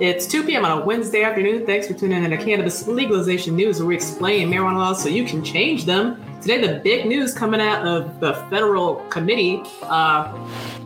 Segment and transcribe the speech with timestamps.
[0.00, 0.64] It's 2 p.m.
[0.64, 1.64] on a Wednesday afternoon.
[1.64, 5.24] Thanks for tuning in to Cannabis Legalization News, where we explain marijuana laws so you
[5.24, 6.20] can change them.
[6.40, 10.36] Today, the big news coming out of the federal committee, uh,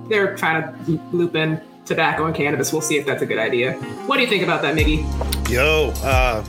[0.08, 2.72] they're trying to loop in tobacco and cannabis.
[2.72, 3.74] We'll see if that's a good idea.
[4.06, 4.98] What do you think about that, Miggy?
[5.48, 6.45] Yo, uh,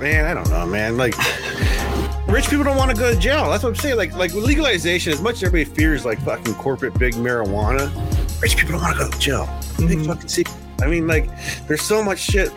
[0.00, 0.96] man, I don't know, man.
[0.96, 1.14] Like,
[2.28, 3.50] rich people don't want to go to jail.
[3.50, 3.96] That's what I'm saying.
[3.96, 7.90] Like, like legalization, as much as everybody fears like fucking corporate big marijuana,
[8.40, 9.46] rich people don't want to go to jail.
[9.80, 10.06] Big Mhm.
[10.06, 10.56] fucking secret.
[10.80, 11.28] I mean, like,
[11.66, 12.50] there's so much shit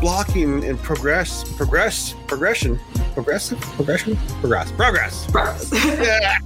[0.00, 2.78] blocking and progress, progress, progression,
[3.14, 5.70] progressive, progression, progress, progress.
[5.74, 6.38] yeah.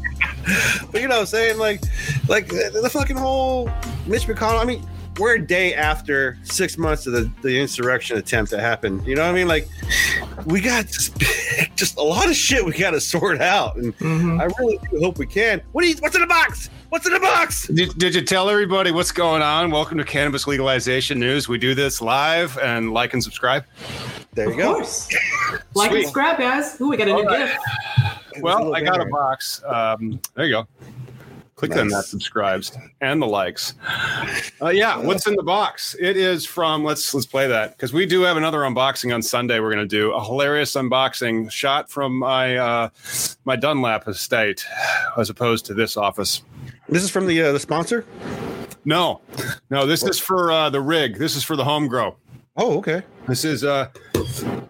[0.91, 1.59] But you know what I'm saying?
[1.59, 1.81] Like,
[2.29, 3.71] like the, the fucking whole
[4.07, 4.61] Mitch McConnell.
[4.61, 4.87] I mean,
[5.19, 9.07] we're a day after six months of the, the insurrection attempt that happened.
[9.07, 9.49] You know what I mean?
[9.49, 9.69] Like,
[10.47, 11.19] we got just,
[11.77, 13.77] just a lot of shit we got to sort out.
[13.77, 14.41] And Mhm.
[14.41, 15.61] I really do hope we can.
[15.73, 16.71] What do you, what's in the box?
[16.91, 17.69] What's in the box?
[17.69, 19.71] Did, did you tell everybody what's going on?
[19.71, 21.49] Welcome to Cannabis Legalization News.
[21.49, 23.65] We do this live and like and subscribe.
[24.33, 24.75] There you Of go.
[24.75, 25.09] course.
[25.75, 26.03] Like and Sweet.
[26.07, 26.81] subscribe, guys.
[26.81, 27.47] Ooh, we got a new All right.
[27.47, 28.43] gift.
[28.43, 29.63] Well, I got a box.
[29.65, 30.67] Um, there you go.
[31.55, 33.75] Click on that subscribes and the likes.
[34.61, 35.95] Uh, yeah, what's in the box?
[36.01, 39.61] It is from let's let's play that because we do have another unboxing on Sunday.
[39.61, 42.89] We're going to do a hilarious unboxing shot from my uh,
[43.45, 44.65] my Dunlap estate
[45.17, 46.43] as opposed to this office.
[46.91, 48.05] This is from the uh, the sponsor.
[48.85, 49.21] No,
[49.71, 51.19] no, this is for uh, the rig.
[51.19, 52.17] This is for the home grow.
[52.57, 53.03] Oh, okay.
[53.29, 53.91] This is uh,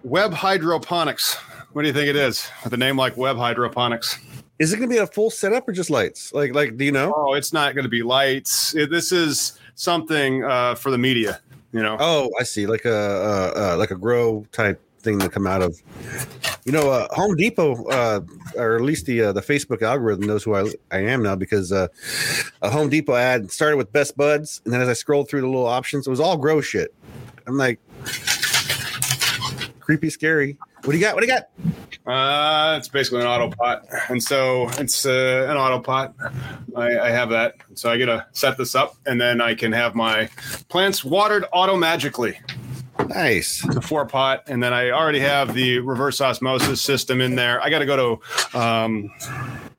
[0.05, 1.37] Web Hydroponics.
[1.73, 2.47] What do you think it is?
[2.63, 4.19] With a name like Web Hydroponics.
[4.59, 6.35] Is it going to be a full setup or just lights?
[6.35, 7.15] Like, like, do you know?
[7.17, 8.75] Oh, it's not going to be lights.
[8.75, 11.41] It, this is something uh, for the media.
[11.73, 11.97] You know.
[11.99, 12.67] Oh, I see.
[12.67, 15.81] Like a uh, uh, like a grow type thing to come out of.
[16.65, 18.21] You know, uh, Home Depot, uh,
[18.57, 21.73] or at least the uh, the Facebook algorithm knows who I, I am now because
[21.73, 21.89] uh,
[22.63, 25.47] a Home Depot ad started with Best Buds, and then as I scrolled through the
[25.47, 26.95] little options, it was all grow shit.
[27.47, 27.81] I'm like,
[29.81, 30.57] creepy, scary.
[30.85, 31.15] What do you got?
[31.15, 31.51] What do you got?
[32.07, 36.15] Uh, it's basically an auto pot, and so it's uh, an auto pot.
[36.75, 39.73] I, I have that, so I get to set this up, and then I can
[39.73, 40.29] have my
[40.69, 42.39] plants watered auto magically.
[43.11, 43.63] Nice.
[43.63, 47.61] the four pot, and then I already have the reverse osmosis system in there.
[47.61, 48.21] I got to go
[48.53, 48.59] to.
[48.59, 49.11] Um,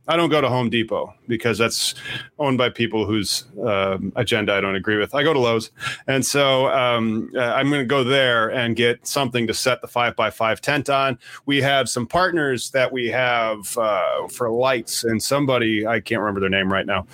[0.07, 1.95] I don't go to Home Depot because that's
[2.37, 5.15] owned by people whose um, agenda I don't agree with.
[5.15, 5.71] I go to Lowe's,
[6.07, 9.87] and so um, uh, I'm going to go there and get something to set the
[9.87, 11.17] five by five tent on.
[11.45, 16.41] We have some partners that we have uh, for lights, and somebody I can't remember
[16.41, 17.07] their name right now.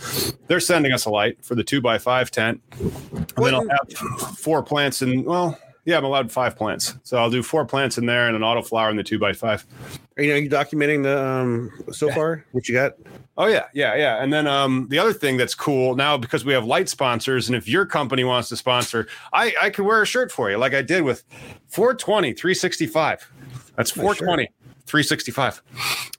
[0.47, 3.93] They're sending us a light for the two by five tent, and then I'll have
[4.39, 5.59] four plants and well.
[5.87, 6.95] Yeah, I'm allowed five plants.
[7.03, 9.31] So I'll do four plants in there and an auto flower in the two by
[9.31, 9.65] five.
[10.17, 12.43] Are you, are you documenting the um so far?
[12.51, 12.97] What you got?
[13.37, 14.21] Oh yeah, yeah, yeah.
[14.21, 17.55] And then um, the other thing that's cool now because we have light sponsors, and
[17.55, 20.73] if your company wants to sponsor, I I could wear a shirt for you, like
[20.73, 21.23] I did with
[21.69, 23.31] 420 365.
[23.77, 24.49] That's 420.
[24.87, 25.61] 365.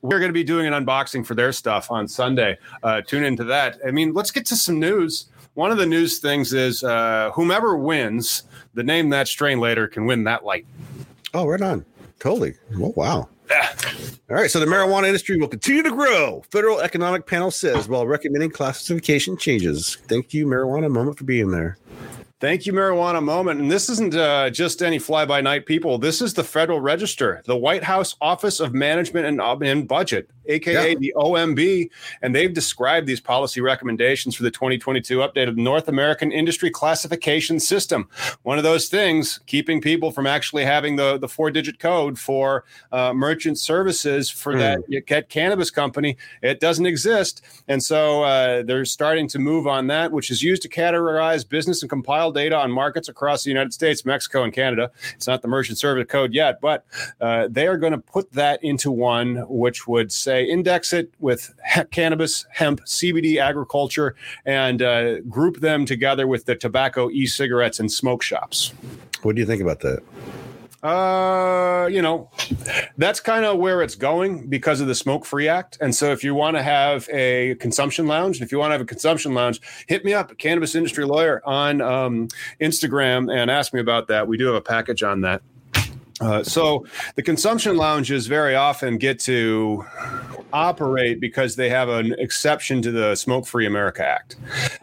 [0.03, 2.59] We're going to be doing an unboxing for their stuff on Sunday.
[2.83, 3.79] Uh, tune into that.
[3.87, 5.27] I mean, let's get to some news.
[5.59, 10.07] One of the news things is uh, whomever wins the name that strain later can
[10.07, 10.65] win that light.
[11.35, 11.85] Oh, right on.
[12.21, 12.55] Totally.
[12.77, 13.29] Oh, wow.
[13.51, 14.49] All right.
[14.49, 16.45] So the marijuana industry will continue to grow.
[16.53, 19.97] Federal Economic Panel says while recommending classification changes.
[20.07, 21.77] Thank you, Marijuana Moment, for being there.
[22.41, 23.60] Thank you, Marijuana Moment.
[23.60, 25.99] And this isn't uh, just any fly by night people.
[25.99, 30.31] This is the Federal Register, the White House Office of Management and, uh, and Budget,
[30.47, 30.94] aka Yeah.
[31.00, 31.91] the OMB.
[32.22, 36.71] And they've described these policy recommendations for the 2022 update of the North American Industry
[36.71, 38.09] Classification System.
[38.44, 42.65] One of those things keeping people from actually having the, the four digit code for
[42.93, 44.59] uh, merchant services for Hmm.
[44.60, 46.16] that you cannabis company.
[46.41, 47.43] It doesn't exist.
[47.66, 51.82] And so uh, they're starting to move on that, which is used to categorize business
[51.82, 54.91] and compile data on markets across the United States, Mexico, and Canada.
[55.15, 56.84] It's not the merchant service code yet, but
[57.21, 61.55] uh, they are going to put that into one which would say index it with
[61.75, 67.81] he- cannabis, hemp, CBD, agriculture, and uh, group them together with the tobacco, e cigarettes,
[67.81, 68.73] and smoke shops.
[69.23, 70.03] What do you think about that?
[70.83, 72.31] Uh, you know,
[72.97, 75.77] that's kind of where it's going because of the Smoke Free Act.
[75.81, 78.81] And so, if you want to have a consumption lounge, if you want to have
[78.81, 82.29] a consumption lounge, hit me up, Cannabis Industry Lawyer, on um,
[82.61, 84.29] Instagram and ask me about that.
[84.29, 85.43] We do have a package on that.
[86.20, 86.85] Uh, so
[87.15, 89.85] the consumption lounges very often get to
[90.53, 94.37] operate because they have an exception to the Smoke Free America Act.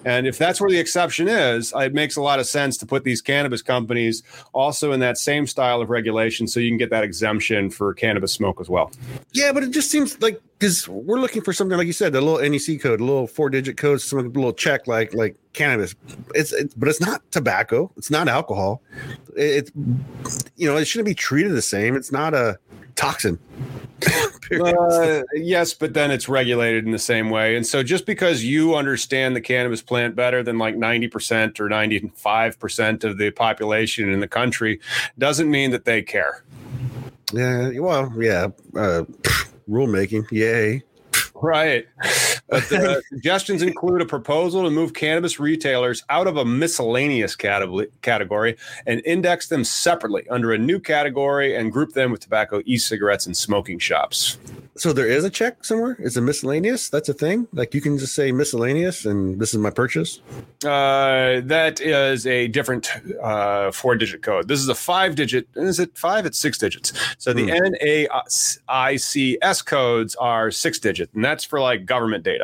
[0.06, 3.04] And if that's where the exception is, it makes a lot of sense to put
[3.04, 4.24] these cannabis companies
[4.54, 8.32] also in that same style of regulation so you can get that exemption for cannabis
[8.32, 8.92] smoke as well.
[9.34, 12.22] Yeah, but it just seems like because we're looking for something like you said, the
[12.22, 15.96] little NEC code, a little four digit code, some little check like like cannabis.
[16.34, 17.92] It's, it's but it's not tobacco.
[17.98, 18.82] It's not alcohol.
[19.36, 19.72] It's
[20.56, 21.96] you know it shouldn't be treated the same.
[21.96, 22.58] It's not a
[22.96, 23.38] toxin.
[24.62, 27.56] uh, yes, but then it's regulated in the same way.
[27.56, 33.04] And so just because you understand the cannabis plant better than like 90% or 95%
[33.04, 34.80] of the population in the country
[35.18, 36.44] doesn't mean that they care.
[37.34, 38.48] Yeah, well, yeah.
[38.76, 39.04] Uh,
[39.70, 40.84] rulemaking, yay.
[41.34, 41.86] Right.
[42.48, 48.58] But the suggestions include a proposal to move cannabis retailers out of a miscellaneous category
[48.86, 53.26] and index them separately under a new category and group them with tobacco, e cigarettes,
[53.26, 54.38] and smoking shops.
[54.78, 55.96] So there is a check somewhere?
[56.00, 56.90] Is it miscellaneous?
[56.90, 57.48] That's a thing?
[57.54, 60.20] Like you can just say miscellaneous and this is my purchase?
[60.66, 62.90] Uh, that is a different
[63.24, 64.50] uh, four digit code.
[64.50, 65.48] This is a five digit.
[65.56, 66.26] Is it five?
[66.26, 66.92] It's six digits.
[67.18, 67.52] So the hmm.
[68.68, 72.35] NAICS codes are six digit, and that's for like government data.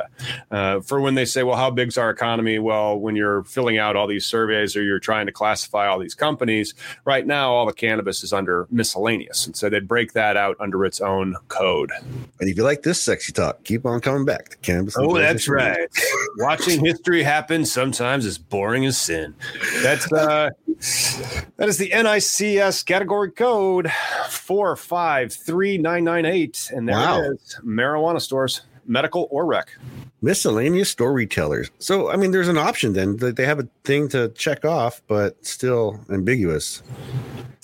[0.50, 2.60] Uh, for when they say, well, how big's our economy?
[2.60, 6.16] Well, when you're filling out all these surveys or you're trying to classify all these
[6.16, 6.74] companies,
[7.06, 9.46] right now, all the cannabis is under miscellaneous.
[9.46, 11.92] And so they break that out under its own code.
[12.02, 14.96] And if you like this sexy talk, keep on coming back to cannabis.
[14.98, 15.90] Oh, that's right.
[16.38, 19.36] Watching history happen sometimes is boring as sin.
[19.82, 20.50] That's uh,
[21.58, 23.92] that is the NAICS category code
[24.30, 27.22] four five three nine nine eight, and there wow.
[27.22, 27.60] it is.
[27.64, 28.62] Marijuana stores,
[28.92, 29.72] medical or rec.
[30.22, 31.72] Miscellaneous store retailers.
[31.80, 35.02] So, I mean, there's an option then that they have a thing to check off,
[35.08, 36.84] but still ambiguous.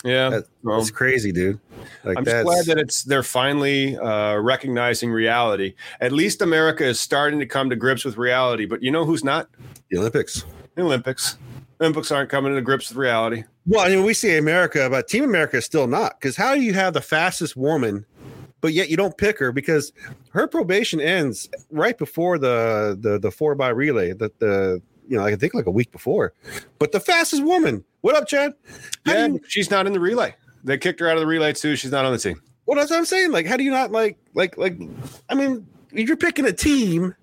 [0.04, 1.60] Yeah, that, well, that's crazy, dude.
[2.04, 5.74] Like I'm just glad that it's they're finally uh, recognizing reality.
[6.00, 8.64] At least America is starting to come to grips with reality.
[8.64, 9.48] But you know who's not?
[9.90, 10.44] The Olympics.
[10.76, 11.36] The Olympics.
[11.80, 13.44] Olympics aren't coming to grips with reality.
[13.66, 16.18] Well, I mean, we see America, but Team America is still not.
[16.18, 18.06] Because how do you have the fastest woman,
[18.60, 19.92] but yet you don't pick her because
[20.30, 25.24] her probation ends right before the the the four by relay that the you know
[25.24, 26.32] I think like a week before.
[26.78, 27.84] But the fastest woman.
[28.00, 28.54] What up, Chad?
[29.06, 30.34] How yeah, you, she's not in the relay.
[30.64, 31.76] They kicked her out of the relay too.
[31.76, 32.40] She's not on the team.
[32.66, 33.32] Well, that's what I'm saying.
[33.32, 34.78] Like, how do you not like like like?
[35.28, 37.14] I mean, you're picking a team,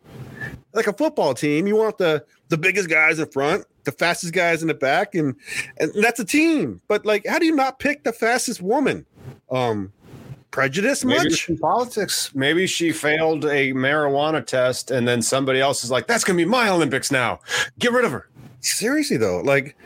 [0.73, 4.61] like a football team, you want the the biggest guys in front, the fastest guys
[4.61, 5.35] in the back, and
[5.77, 6.81] and that's a team.
[6.87, 9.05] But like, how do you not pick the fastest woman?
[9.51, 9.91] Um,
[10.55, 11.51] prejudice Maybe much?
[11.59, 12.31] Politics.
[12.33, 16.45] Maybe she failed a marijuana test, and then somebody else is like, "That's gonna be
[16.45, 17.41] my Olympics now.
[17.77, 18.29] Get rid of her."
[18.61, 19.77] seriously though, like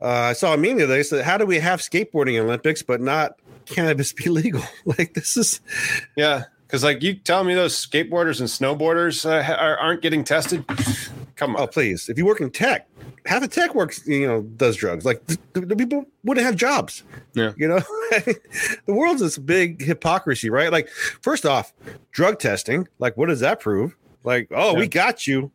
[0.00, 3.00] uh, I saw a meme the other said, "How do we have skateboarding Olympics but
[3.00, 3.34] not
[3.66, 5.60] cannabis be legal?" like this is,
[6.16, 6.44] yeah.
[6.66, 10.64] Because like you tell me those skateboarders and snowboarders uh, aren't getting tested.
[11.42, 12.08] Come on, oh please!
[12.08, 12.88] If you work in tech,
[13.26, 15.04] half of tech works, you know, does drugs.
[15.04, 17.02] Like the, the people wouldn't have jobs.
[17.34, 17.80] Yeah, you know,
[18.10, 20.70] the world's this big hypocrisy, right?
[20.70, 21.72] Like, first off,
[22.12, 22.86] drug testing.
[23.00, 23.96] Like, what does that prove?
[24.22, 24.78] Like, oh, yeah.
[24.78, 25.50] we got you.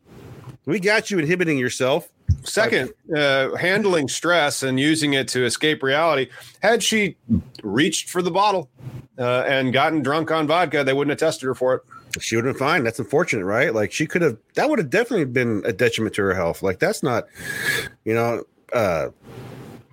[0.65, 2.09] We got you inhibiting yourself.
[2.43, 6.29] Second, uh, handling stress and using it to escape reality.
[6.61, 7.15] Had she
[7.63, 8.69] reached for the bottle
[9.17, 11.81] uh, and gotten drunk on vodka, they wouldn't have tested her for it.
[12.19, 12.83] She would have been fine.
[12.83, 13.73] That's unfortunate, right?
[13.73, 14.37] Like she could have.
[14.55, 16.63] That would have definitely been a detriment to her health.
[16.63, 17.25] Like that's not,
[18.05, 18.43] you know,
[18.73, 19.09] uh,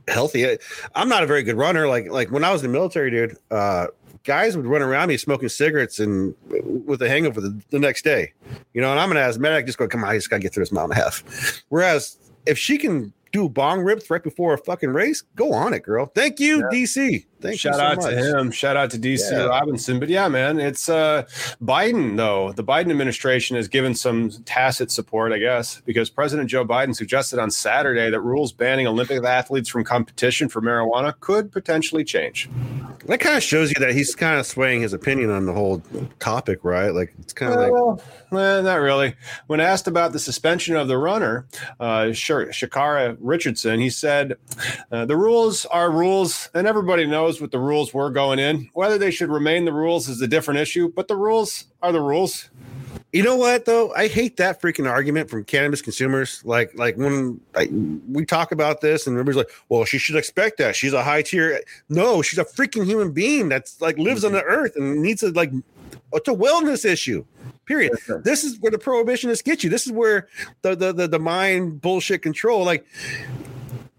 [0.09, 0.59] healthy.
[0.95, 1.89] I'm not a very good runner.
[1.89, 3.37] Like like when I was in the military, dude.
[3.51, 3.89] Uh,
[4.25, 6.35] guys would run around me smoking cigarettes and
[6.87, 8.33] with a hangover the, the next day,
[8.73, 10.63] you know, and I'm an asthmatic, just go, come on, I just gotta get through
[10.63, 11.63] this mile and a half.
[11.69, 12.17] Whereas
[12.47, 16.07] if she can do bong rips right before a fucking race, go on it, girl.
[16.15, 16.79] Thank you, yeah.
[16.79, 17.27] DC.
[17.45, 18.07] Thank Shout so out much.
[18.07, 18.51] to him.
[18.51, 19.45] Shout out to DC yeah.
[19.45, 20.01] Robinson.
[20.01, 21.25] But yeah, man, it's uh
[21.63, 22.53] Biden though.
[22.53, 27.39] The Biden administration has given some tacit support, I guess, because President Joe Biden suggested
[27.39, 32.49] on Saturday that rules banning Olympic athletes from competition for marijuana could potentially change.
[33.05, 35.83] That kind of shows you that he's kind of swaying his opinion on the whole
[36.21, 36.89] topic, right?
[36.89, 37.73] Like it's kind of like
[38.31, 39.15] well, not really.
[39.49, 41.47] When asked about the suspension of the runner,
[41.79, 44.37] uh, Sha'Carri Richardson, he said,
[44.91, 48.69] uh, "The rules are rules, and everybody knows." Knows what the rules were going in.
[48.75, 52.01] Whether they should remain the rules is a different issue, but the rules are the
[52.01, 52.49] rules.
[53.13, 53.93] You know what though?
[53.95, 56.43] I hate that freaking argument from cannabis consumers.
[56.45, 57.69] Like, like when I,
[58.11, 60.75] we talk about this, and everybody's like, "Well, she should expect that.
[60.75, 64.35] She's a high tier." No, she's a freaking human being that's like lives mm-hmm.
[64.35, 65.53] on the earth and needs to like.
[66.13, 67.25] It's a wellness issue.
[67.67, 67.93] Period.
[68.25, 69.71] This is where the prohibitionists get you.
[69.71, 70.29] This is where
[70.63, 72.65] the the the, the mind bullshit control.
[72.65, 72.85] Like,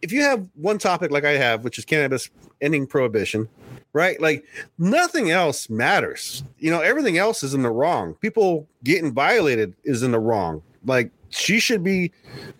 [0.01, 2.29] if you have one topic like I have, which is cannabis
[2.61, 3.47] ending prohibition,
[3.93, 4.19] right?
[4.21, 4.45] Like
[4.77, 6.43] nothing else matters.
[6.59, 8.13] You know, everything else is in the wrong.
[8.15, 10.61] People getting violated is in the wrong.
[10.85, 12.11] Like she should be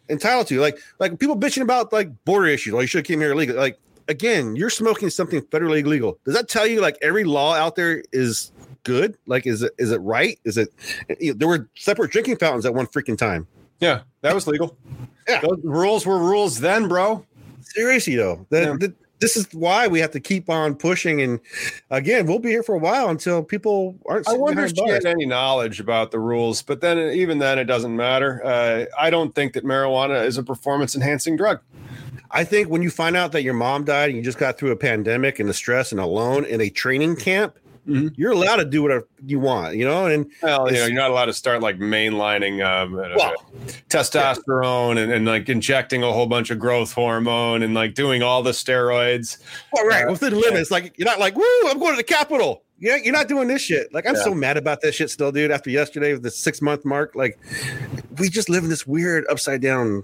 [0.10, 0.60] entitled to.
[0.60, 2.74] Like like people bitching about like border issues.
[2.74, 3.58] Like you should have came here illegally.
[3.58, 6.18] Like again, you're smoking something federally illegal.
[6.26, 8.52] Does that tell you like every law out there is
[8.84, 9.18] good?
[9.28, 10.40] Like is it is it right?
[10.46, 10.70] Is it
[11.20, 13.48] you know, there were separate drinking fountains at one freaking time?
[13.80, 14.78] Yeah, that was legal.
[15.28, 15.42] Yeah.
[15.42, 17.26] Those rules were rules then, bro.
[17.62, 18.76] Seriously though, the, yeah.
[18.80, 21.22] the, this is why we have to keep on pushing.
[21.22, 21.40] And
[21.90, 24.28] again, we'll be here for a while until people aren't.
[24.28, 27.66] I wonder if she had any knowledge about the rules, but then even then, it
[27.66, 28.46] doesn't matter.
[28.46, 31.60] Uh, I don't think that marijuana is a performance enhancing drug.
[32.32, 34.72] I think when you find out that your mom died and you just got through
[34.72, 38.08] a pandemic and the stress and alone in a training camp, mm-hmm.
[38.16, 40.08] you're allowed to do whatever you want, you know.
[40.08, 43.34] And well, you know, you're not allowed to start like mainlining um, uh, well,
[43.90, 45.04] testosterone yeah.
[45.04, 48.52] and, and, like injecting a whole bunch of growth hormone and like doing all the
[48.52, 49.38] steroids.
[49.72, 50.72] Well, right uh, within limits.
[50.72, 52.64] Like you're not like, woo, I'm going to the Capitol.
[52.78, 53.94] Yeah, you're not doing this shit.
[53.94, 54.24] Like I'm yeah.
[54.24, 55.52] so mad about this shit still, dude.
[55.52, 57.40] After yesterday, with the six month mark, like
[58.18, 60.04] we just live in this weird upside down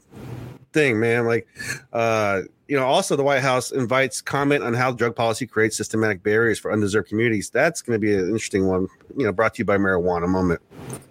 [0.74, 1.26] thing, man.
[1.26, 1.48] Like,
[1.94, 6.24] uh, you know, also the White House invites comment on how drug policy creates systematic
[6.24, 7.50] barriers for undeserved communities.
[7.50, 8.88] That's going to be an interesting one.
[9.18, 10.62] You know, brought to you by Marijuana Moment.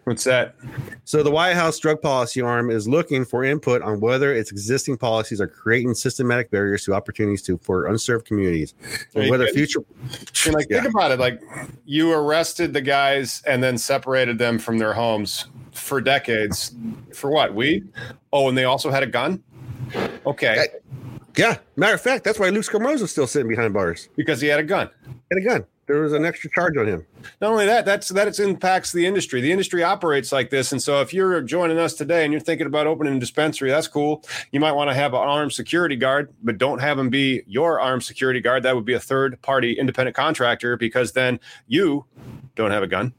[0.04, 0.54] What's that?
[1.04, 4.96] So the White House drug policy arm is looking for input on whether its existing
[4.96, 8.72] policies are creating systematic barriers to opportunities to for unserved communities,
[9.14, 9.84] and whether future.
[10.46, 10.80] And like, yeah.
[10.80, 11.18] think about it.
[11.18, 11.42] Like,
[11.84, 16.74] you arrested the guys and then separated them from their homes for decades.
[17.12, 17.52] For what?
[17.54, 17.86] Weed?
[18.32, 19.42] Oh, and they also had a gun.
[20.24, 20.68] Okay.
[21.36, 21.58] Yeah.
[21.76, 24.64] Matter of fact, that's why Luke was still sitting behind bars because he had a
[24.64, 24.90] gun.
[25.30, 25.64] Had a gun.
[25.90, 27.04] There was an extra charge on him.
[27.40, 29.40] Not only that, that's that it impacts the industry.
[29.40, 32.68] The industry operates like this, and so if you're joining us today and you're thinking
[32.68, 34.22] about opening a dispensary, that's cool.
[34.52, 37.80] You might want to have an armed security guard, but don't have him be your
[37.80, 38.62] armed security guard.
[38.62, 42.04] That would be a third party independent contractor because then you
[42.54, 43.12] don't have a gun.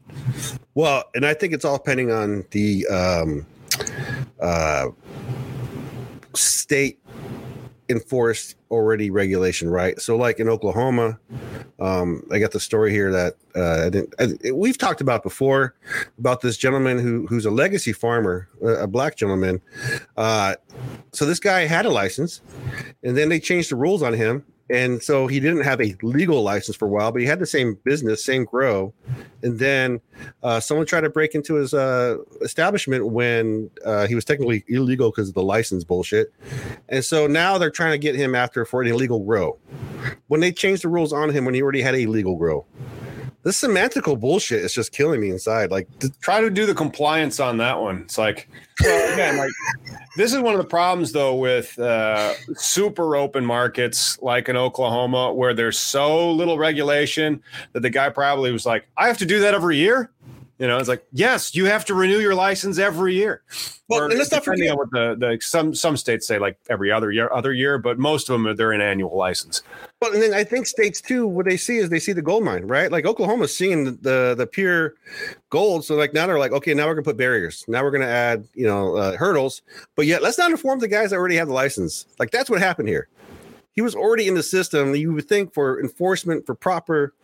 [0.74, 3.46] Well, and I think it's all depending on the um,
[4.40, 4.88] uh,
[6.34, 7.01] state
[7.92, 10.00] enforced already regulation, right?
[10.00, 11.20] So, like in Oklahoma,
[11.78, 14.14] um, I got the story here that uh, I didn't.
[14.18, 15.76] I, we've talked about before
[16.18, 19.60] about this gentleman who who's a legacy farmer, a, black gentleman.
[20.16, 20.56] Uh,
[21.12, 22.40] so this guy had a license,
[23.04, 26.42] and then they changed the rules on him, and so he didn't have a legal
[26.42, 28.94] license for a while, but he had the same business, same grow.
[29.42, 30.00] And then
[30.42, 35.10] uh, someone tried to break into his uh, establishment when uh, he was technically illegal
[35.10, 36.32] because of the license bullshit.
[36.88, 39.58] And so now they're trying to get him after for an illegal grow.
[40.28, 42.64] When they changed the rules on him when he already had a legal grow,
[43.42, 45.70] this semantical bullshit is just killing me inside.
[45.70, 45.88] Like,
[46.20, 48.02] try to do the compliance on that one.
[48.02, 48.48] It's like,
[48.82, 49.50] well, again, like
[50.16, 55.32] this is one of the problems though with uh, super open markets like in Oklahoma,
[55.32, 59.40] where there's so little regulation that the guy probably was like, I have to do
[59.40, 60.10] that every year.
[60.62, 63.42] You know, it's like, yes, you have to renew your license every year.
[63.88, 66.56] Well, or and let's not forget on what the, the some some states say like
[66.70, 69.64] every other year, other year, but most of them are they're an annual license.
[70.00, 72.44] Well, and then I think states too, what they see is they see the gold
[72.44, 72.92] mine, right?
[72.92, 74.94] Like Oklahoma's seeing the the, the pure
[75.50, 78.04] gold, so like now they're like, okay, now we're gonna put barriers, now we're gonna
[78.04, 79.62] add you know uh, hurdles,
[79.96, 82.06] but yet let's not inform the guys that already have the license.
[82.20, 83.08] Like that's what happened here.
[83.72, 84.94] He was already in the system.
[84.94, 87.14] You would think for enforcement for proper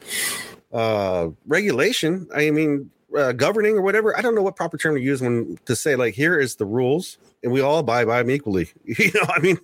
[0.73, 2.27] uh regulation.
[2.35, 4.17] I mean, uh, governing or whatever.
[4.17, 6.67] I don't know what proper term to use when to say like here is the
[6.67, 8.69] rules and we all abide by them equally.
[8.85, 9.59] You know, I mean,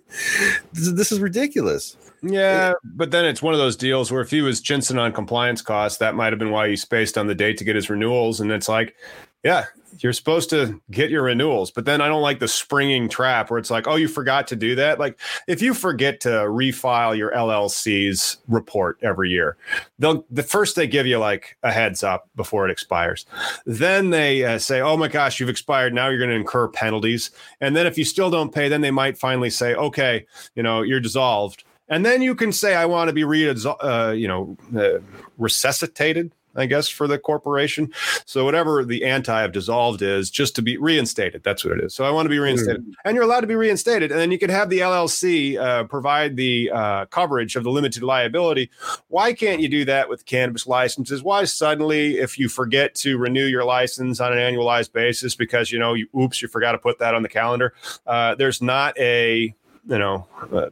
[0.72, 1.96] this, this is ridiculous.
[2.22, 5.60] Yeah, but then it's one of those deals where if he was chinsing on compliance
[5.60, 8.40] costs, that might have been why he spaced on the date to get his renewals.
[8.40, 8.94] And it's like,
[9.42, 9.66] yeah,
[10.00, 13.58] you're supposed to get your renewals, but then I don't like the springing trap where
[13.58, 14.98] it's like, oh, you forgot to do that.
[14.98, 19.56] Like if you forget to refile your LLC's report every year,
[19.98, 23.26] they'll the first they give you like a heads up before it expires.
[23.66, 25.94] Then they uh, say, oh my gosh, you've expired.
[25.94, 27.30] Now you're going to incur penalties.
[27.60, 30.82] And then if you still don't pay, then they might finally say, okay, you know,
[30.82, 31.64] you're dissolved.
[31.88, 35.00] And then you can say, I want to be re, uh, you know, uh,
[35.36, 37.92] resuscitated I guess, for the corporation.
[38.26, 41.42] So whatever the anti of dissolved is, just to be reinstated.
[41.42, 41.94] That's what it is.
[41.94, 42.92] So I want to be reinstated, mm.
[43.04, 46.36] and you're allowed to be reinstated, and then you can have the LLC uh, provide
[46.36, 48.70] the uh, coverage of the limited liability.
[49.08, 51.22] Why can't you do that with cannabis licenses?
[51.22, 55.78] Why suddenly, if you forget to renew your license on an annualized basis because you
[55.78, 57.74] know you oops you forgot to put that on the calendar,
[58.06, 59.54] uh, there's not a
[59.86, 60.26] you know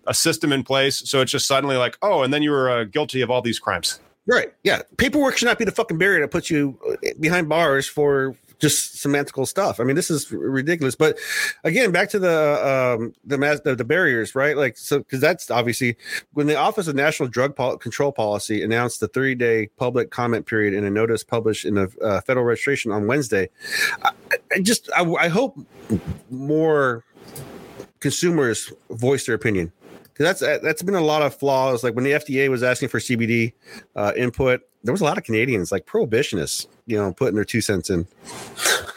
[0.06, 2.84] a system in place so it's just suddenly like oh and then you were uh,
[2.84, 4.52] guilty of all these crimes Right.
[4.62, 4.82] Yeah.
[4.98, 8.94] Paperwork should not be the fucking barrier that puts you uh, behind bars for just
[8.94, 9.80] semantical stuff.
[9.80, 10.94] I mean, this is ridiculous.
[10.94, 11.18] But
[11.64, 14.56] again, back to the um, the, the, the barriers, right?
[14.56, 15.96] Like, so because that's obviously
[16.34, 20.46] when the Office of National Drug Pol- Control Policy announced the 30 day public comment
[20.46, 23.50] period in a notice published in the uh, federal registration on Wednesday.
[24.04, 24.12] I,
[24.54, 25.58] I just I, I hope
[26.30, 27.04] more
[27.98, 29.72] consumers voice their opinion
[30.12, 31.82] because that's that's been a lot of flaws.
[31.82, 33.52] Like when the FDA was asking for CBD
[33.96, 37.60] uh, input, there was a lot of Canadians like prohibitionists, you know, putting their two
[37.60, 38.06] cents in.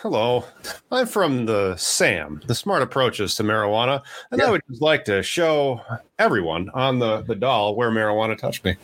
[0.01, 0.45] Hello,
[0.91, 5.23] I'm from the SAM, the Smart Approaches to Marijuana, and I would just like to
[5.23, 5.81] show
[6.19, 8.75] everyone on the, the doll where marijuana touched me.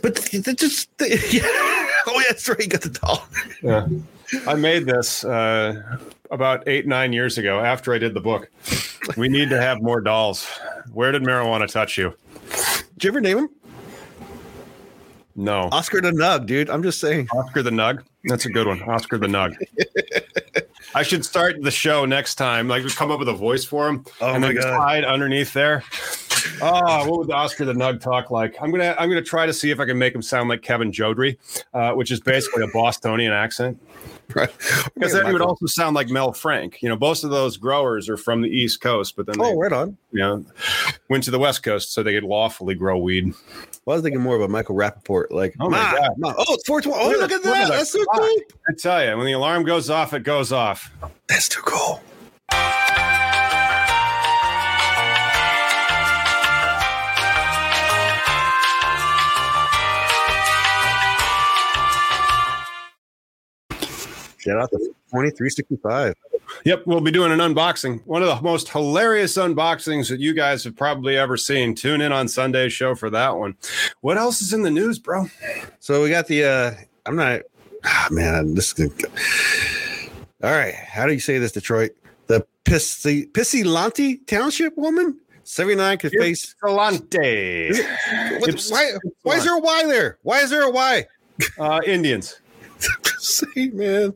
[0.00, 1.42] But th- th- just yeah.
[1.44, 2.60] oh, yeah, that's right.
[2.60, 3.26] You got the doll.
[3.62, 3.88] Yeah.
[4.46, 5.98] I made this uh,
[6.30, 8.50] about eight, nine years ago after I did the book.
[9.16, 10.46] We need to have more dolls.
[10.92, 12.14] Where did marijuana touch you?
[12.94, 13.48] Did you ever name him
[15.36, 15.68] No.
[15.72, 16.70] Oscar the Nug, dude?
[16.70, 17.28] I'm just saying.
[17.34, 18.02] Oscar the Nug.
[18.24, 18.82] That's a good one.
[18.82, 19.54] Oscar the Nug.
[20.94, 22.68] I should start the show next time.
[22.68, 24.80] Like, we come up with a voice for him, Oh and my then just God.
[24.80, 25.82] hide underneath there.
[26.62, 28.54] Oh, what would Oscar the Nug talk like?
[28.60, 30.92] I'm gonna I'm gonna try to see if I can make him sound like Kevin
[30.92, 31.36] Jodrey,
[31.72, 33.80] uh, which is basically a Bostonian accent.
[34.34, 34.50] Right.
[34.94, 36.80] Because then he would also sound like Mel Frank.
[36.82, 39.50] You know, most of those growers are from the East Coast, but then oh, they
[39.52, 39.96] Oh, right on.
[40.12, 40.44] you know
[41.08, 43.34] went to the West Coast so they could lawfully grow weed.
[43.84, 45.30] Well, I was thinking more of a Michael Rapaport.
[45.30, 46.10] Like, Oh my "Ma, God.
[46.18, 47.04] ma." Oh, it's 420.
[47.16, 47.68] Oh, Look at look at that- look at that.
[47.70, 48.38] that That's so cool.
[48.68, 50.90] I tell you, when the alarm goes off, it goes off.
[51.28, 52.00] That's too cool.
[64.44, 66.14] Shout out to 2365.
[66.66, 68.02] Yep, we'll be doing an unboxing.
[68.04, 71.74] One of the most hilarious unboxings that you guys have probably ever seen.
[71.74, 73.56] Tune in on Sunday's show for that one.
[74.02, 75.28] What else is in the news, bro?
[75.80, 76.74] So we got the uh
[77.06, 77.40] I'm not
[77.84, 79.10] ah, man, this is gonna
[80.42, 80.74] all right.
[80.74, 81.92] How do you say this, Detroit?
[82.26, 85.18] The Pissy Piscilanti Township woman?
[85.44, 86.54] 79 could face
[88.46, 88.90] Ips- why,
[89.22, 90.18] why is there a Y there?
[90.22, 91.06] Why is there a Y?
[91.58, 92.40] Uh, Indians.
[93.18, 94.14] Say, man,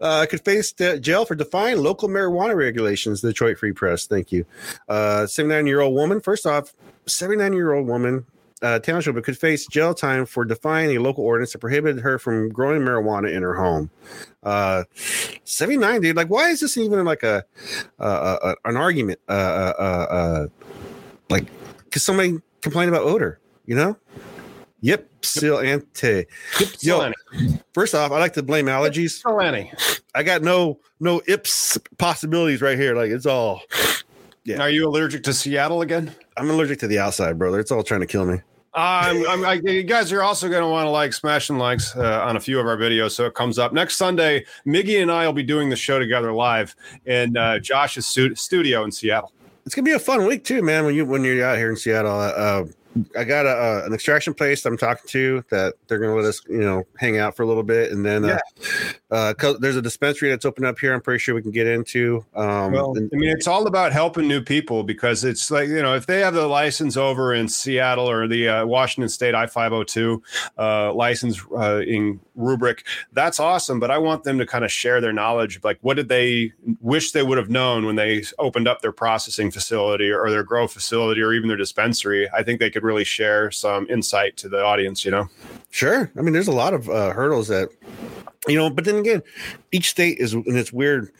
[0.00, 3.20] uh, could face de- jail for defying local marijuana regulations.
[3.20, 4.06] Detroit Free Press.
[4.06, 4.46] Thank you.
[4.88, 6.20] Uh, 79 year old woman.
[6.20, 6.74] First off,
[7.06, 8.26] 79 year old woman.
[8.62, 12.48] Uh, township could face jail time for defying a local ordinance that prohibited her from
[12.48, 13.90] growing marijuana in her home.
[14.42, 14.84] Uh,
[15.44, 16.16] 79, dude.
[16.16, 17.44] Like, why is this even like a,
[17.98, 19.20] uh, an argument?
[19.28, 20.46] Uh, uh, uh, uh,
[21.28, 21.46] like,
[21.84, 23.98] because somebody complained about odor, you know?
[24.84, 26.26] Yep, still ante.
[26.80, 27.10] Yo.
[27.72, 29.22] First off, I like to blame allergies.
[29.22, 29.72] Solani.
[30.14, 32.94] I got no no ips possibilities right here.
[32.94, 33.62] Like it's all.
[34.44, 34.60] Yeah.
[34.60, 36.14] Are you allergic to Seattle again?
[36.36, 37.60] I'm allergic to the outside, brother.
[37.60, 38.34] It's all trying to kill me.
[38.74, 41.96] Um, I'm, I, you guys are also going to want to like smash and likes
[41.96, 44.44] uh, on a few of our videos, so it comes up next Sunday.
[44.66, 48.92] Miggy and I will be doing the show together live in uh, Josh's studio in
[48.92, 49.32] Seattle.
[49.64, 50.84] It's gonna be a fun week too, man.
[50.84, 52.64] When you when you're out here in Seattle, uh,
[53.16, 56.40] I got a, uh, an extraction place I'm talking to that they're gonna let us,
[56.48, 58.38] you know, hang out for a little bit, and then uh,
[59.10, 60.92] uh, 'cause there's a dispensary that's open up here.
[60.94, 62.24] I'm pretty sure we can get into.
[62.34, 65.82] Um, Well, and- I mean, it's all about helping new people because it's like, you
[65.82, 69.46] know, if they have the license over in Seattle or the uh, Washington State I
[69.46, 70.22] 502
[70.58, 73.80] uh, license uh, in rubric, that's awesome.
[73.80, 75.60] But I want them to kind of share their knowledge.
[75.64, 79.50] Like, what did they wish they would have known when they opened up their processing
[79.50, 82.28] facility or their grow facility or even their dispensary?
[82.32, 85.28] I think they could really share some insight to the audience, you know?
[85.70, 86.10] Sure.
[86.16, 87.68] I mean, there's a lot of uh, hurdles that,
[88.46, 89.22] you know, but then again,
[89.72, 91.10] each state is and its weird,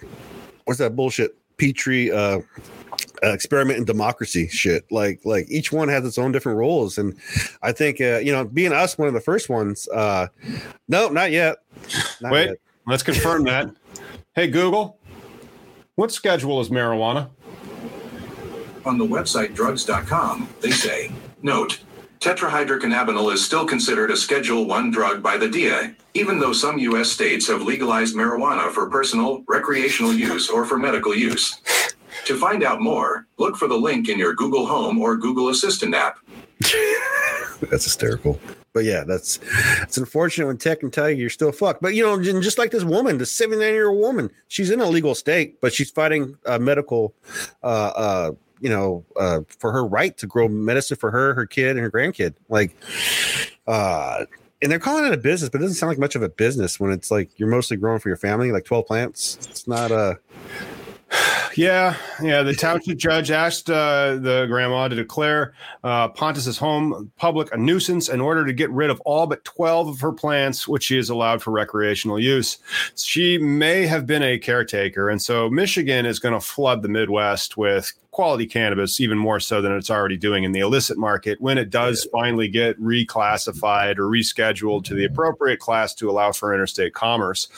[0.64, 1.36] what's that bullshit?
[1.56, 2.40] Petri uh,
[3.22, 4.84] uh, experiment in democracy shit.
[4.90, 6.98] Like, like each one has its own different rules.
[6.98, 7.16] And
[7.62, 10.28] I think, uh, you know, being us, one of the first ones, uh,
[10.88, 11.56] no, not yet.
[12.20, 12.56] Not Wait, yet.
[12.86, 13.70] let's confirm that.
[14.34, 14.98] Hey, Google,
[15.94, 17.30] what schedule is marijuana?
[18.84, 21.10] On the website drugs.com, they say,
[21.44, 21.78] Note,
[22.20, 27.10] tetrahydrocannabinol is still considered a Schedule 1 drug by the DEA, even though some U.S.
[27.10, 31.60] states have legalized marijuana for personal, recreational use or for medical use.
[32.24, 35.94] To find out more, look for the link in your Google Home or Google Assistant
[35.94, 36.18] app.
[37.70, 38.40] That's hysterical.
[38.72, 39.38] But yeah, that's
[39.82, 41.80] it's unfortunate when tech can tell you you're still fucked.
[41.80, 44.86] But you know, just like this woman, the 79 year old woman, she's in a
[44.86, 47.14] legal state, but she's fighting uh, medical,
[47.62, 51.76] uh, uh, you know, uh, for her right to grow medicine for her, her kid,
[51.76, 52.34] and her grandkid.
[52.48, 52.76] Like,
[53.66, 54.24] uh,
[54.62, 56.80] and they're calling it a business, but it doesn't sound like much of a business
[56.80, 59.38] when it's like you're mostly growing for your family, like 12 plants.
[59.50, 60.18] It's not a.
[61.56, 62.42] Yeah, yeah.
[62.42, 68.08] The township judge asked uh, the grandma to declare uh, Pontus's home public a nuisance
[68.08, 71.10] in order to get rid of all but 12 of her plants, which she is
[71.10, 72.58] allowed for recreational use.
[72.96, 75.08] She may have been a caretaker.
[75.08, 79.60] And so Michigan is going to flood the Midwest with quality cannabis even more so
[79.60, 84.04] than it's already doing in the illicit market when it does finally get reclassified or
[84.04, 87.48] rescheduled to the appropriate class to allow for interstate commerce.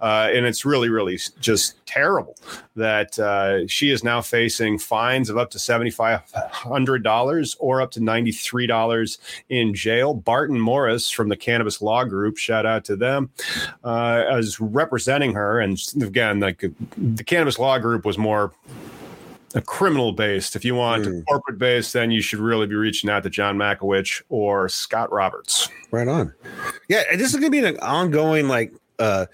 [0.00, 2.36] Uh, and it's really, really just terrible
[2.74, 9.18] that uh, she is now facing fines of up to $7,500 or up to $93
[9.48, 10.12] in jail.
[10.12, 13.30] Barton Morris from the Cannabis Law Group, shout out to them,
[13.84, 15.60] uh, as representing her.
[15.60, 16.64] And again, like
[16.98, 18.52] the Cannabis Law Group was more
[19.54, 20.56] a criminal based.
[20.56, 21.24] If you want mm.
[21.26, 25.68] corporate based, then you should really be reaching out to John Makowicz or Scott Roberts.
[25.90, 26.32] Right on.
[26.88, 29.26] Yeah, this is going to be an ongoing like uh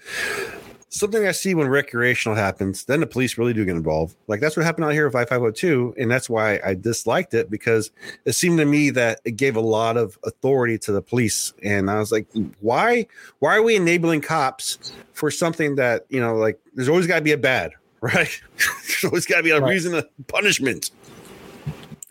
[0.89, 4.15] something I see when recreational happens, then the police really do get involved.
[4.27, 7.91] Like that's what happened out here with I-502, and that's why I disliked it because
[8.25, 11.89] it seemed to me that it gave a lot of authority to the police, and
[11.89, 12.27] I was like,
[12.59, 13.07] why?
[13.39, 17.21] Why are we enabling cops for something that you know, like there's always got to
[17.21, 17.71] be a bad,
[18.01, 18.41] right?
[18.57, 19.69] there's always got to be a right.
[19.69, 20.91] reason of punishment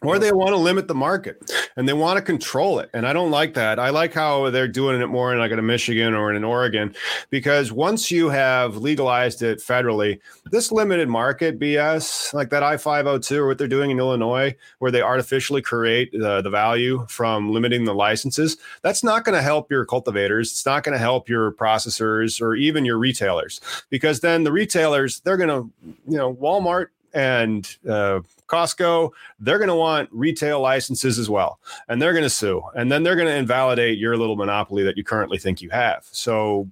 [0.07, 2.89] or they want to limit the market and they want to control it.
[2.95, 3.79] And I don't like that.
[3.79, 6.95] I like how they're doing it more in like in Michigan or in Oregon,
[7.31, 10.19] because once you have legalized it federally,
[10.51, 14.91] this limited market BS, like that I 502 or what they're doing in Illinois, where
[14.91, 19.71] they artificially create the, the value from limiting the licenses, that's not going to help
[19.71, 20.51] your cultivators.
[20.53, 25.21] It's not going to help your processors or even your retailers, because then the retailers,
[25.21, 25.71] they're going to,
[26.09, 32.01] you know, Walmart and uh, Costco, they're going to want retail licenses as well, and
[32.01, 35.03] they're going to sue, and then they're going to invalidate your little monopoly that you
[35.03, 36.07] currently think you have.
[36.13, 36.69] So,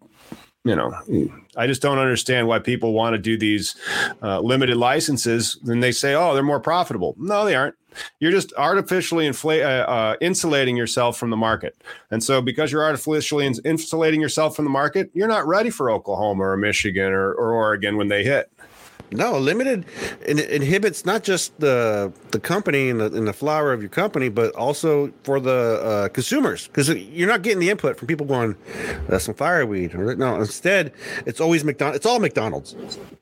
[0.64, 0.92] you know,
[1.56, 3.74] I just don't understand why people want to do these
[4.22, 5.58] uh, limited licenses.
[5.62, 7.74] Then they say, "Oh, they're more profitable." No, they aren't.
[8.18, 11.80] You're just artificially inflate, uh, uh, insulating yourself from the market.
[12.10, 16.42] And so, because you're artificially insulating yourself from the market, you're not ready for Oklahoma
[16.42, 18.50] or Michigan or, or Oregon when they hit.
[19.14, 19.86] No, limited
[20.22, 24.28] it inhibits not just the the company and the, and the flower of your company,
[24.28, 28.56] but also for the uh, consumers because you're not getting the input from people going,
[29.08, 30.92] "That's some fireweed." Or, no, instead,
[31.26, 31.98] it's always McDonald's.
[31.98, 32.72] It's all McDonald's,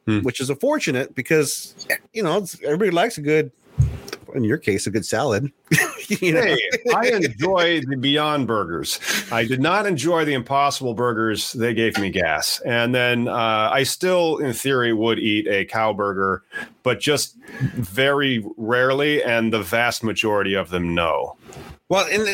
[0.06, 0.20] hmm.
[0.20, 1.74] which is unfortunate because
[2.14, 3.52] you know everybody likes a good
[4.34, 5.52] in your case, a good salad.
[6.20, 6.42] you know?
[6.42, 6.58] Hey,
[6.94, 9.00] I enjoy the Beyond Burgers.
[9.30, 11.52] I did not enjoy the Impossible Burgers.
[11.52, 15.92] They gave me gas, and then uh, I still, in theory, would eat a cow
[15.92, 16.42] burger,
[16.82, 17.36] but just
[17.74, 21.36] very rarely, and the vast majority of them no.
[21.88, 22.26] Well, and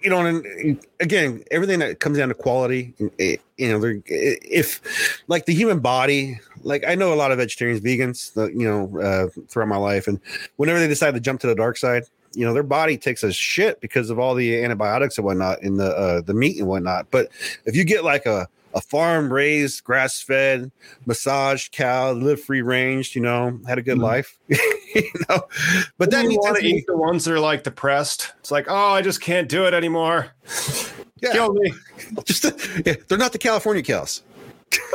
[0.00, 5.54] you know, and again, everything that comes down to quality, you know, if like the
[5.54, 9.76] human body, like I know a lot of vegetarians, vegans, you know, uh, throughout my
[9.76, 10.20] life, and
[10.54, 12.04] whenever they decide to jump to the dark side,
[12.34, 15.76] you know, their body takes a shit because of all the antibiotics and whatnot in
[15.76, 17.06] the uh, the meat and whatnot.
[17.10, 17.28] But
[17.64, 20.70] if you get like a a farm raised, grass fed,
[21.06, 24.04] massaged cow, live free range, you know, had a good mm-hmm.
[24.04, 24.38] life.
[24.48, 25.42] you know,
[25.98, 28.32] but then you want to eat the ones that are like depressed.
[28.40, 30.28] It's like, oh, I just can't do it anymore.
[31.22, 31.32] Yeah.
[31.32, 31.72] Kill me.
[32.24, 32.44] Just
[32.84, 34.22] yeah, they're not the California cows.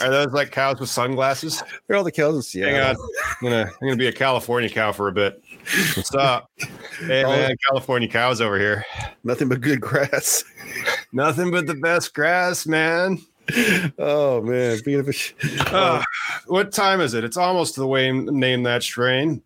[0.00, 1.62] Are those like cows with sunglasses?
[1.86, 2.74] They're all the cows in Seattle.
[2.74, 2.96] Hang on.
[2.96, 5.42] I'm gonna I'm gonna be a California cow for a bit.
[5.94, 6.50] What's up?
[6.98, 8.84] Hey man, California cows over here.
[9.22, 10.44] Nothing but good grass.
[11.12, 13.18] Nothing but the best grass, man.
[13.98, 15.12] Oh man, beautiful.
[15.66, 16.02] Uh,
[16.46, 17.22] what time is it?
[17.22, 19.42] It's almost the way name that strain.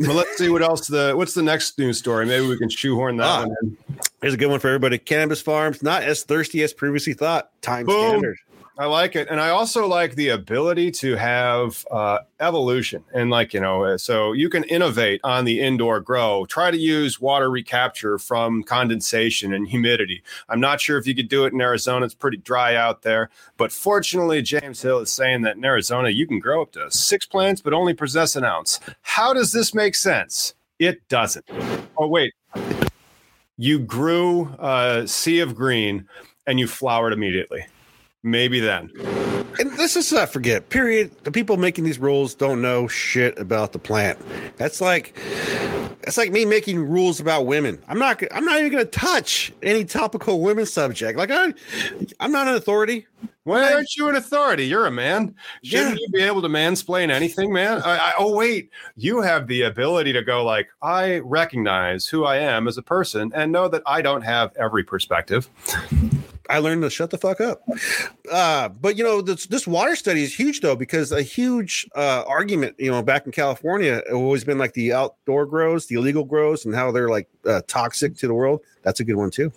[0.00, 0.86] Well, let's see what else.
[0.86, 2.26] The what's the next news story?
[2.26, 3.78] Maybe we can shoehorn that ah, one in.
[4.20, 4.98] Here's a good one for everybody.
[4.98, 7.50] Cannabis farms not as thirsty as previously thought.
[7.62, 8.10] Time Boom.
[8.10, 8.36] standard.
[8.76, 13.54] I like it, and I also like the ability to have uh, evolution, and like
[13.54, 16.44] you know, uh, so you can innovate on the indoor grow.
[16.46, 20.24] Try to use water recapture from condensation and humidity.
[20.48, 23.30] I'm not sure if you could do it in Arizona; it's pretty dry out there.
[23.56, 27.26] But fortunately, James Hill is saying that in Arizona you can grow up to six
[27.26, 28.80] plants, but only possess an ounce.
[29.02, 30.54] How does this make sense?
[30.80, 31.48] It doesn't.
[31.96, 32.34] Oh wait,
[33.56, 36.08] you grew a sea of green
[36.44, 37.66] and you flowered immediately
[38.24, 38.90] maybe then.
[39.60, 41.12] And let's just not forget, period.
[41.22, 44.18] The people making these rules don't know shit about the plant.
[44.56, 45.16] That's like
[46.00, 47.80] that's like me making rules about women.
[47.86, 51.16] I'm not I'm not even gonna touch any topical women subject.
[51.16, 51.54] Like I
[52.18, 53.06] I'm not an authority.
[53.44, 54.66] Why aren't you an authority?
[54.66, 55.34] You're a man.
[55.62, 56.06] Shouldn't yeah.
[56.06, 57.82] you be able to mansplain anything, man?
[57.82, 62.38] I, I, oh wait, you have the ability to go like, I recognize who I
[62.38, 65.50] am as a person and know that I don't have every perspective.
[66.48, 67.62] I learned to shut the fuck up.
[68.30, 72.24] Uh, but you know, this, this water study is huge though, because a huge uh,
[72.26, 76.64] argument, you know, back in California, always been like the outdoor grows, the illegal grows,
[76.64, 78.60] and how they're like uh, toxic to the world.
[78.84, 79.52] That's a good one too.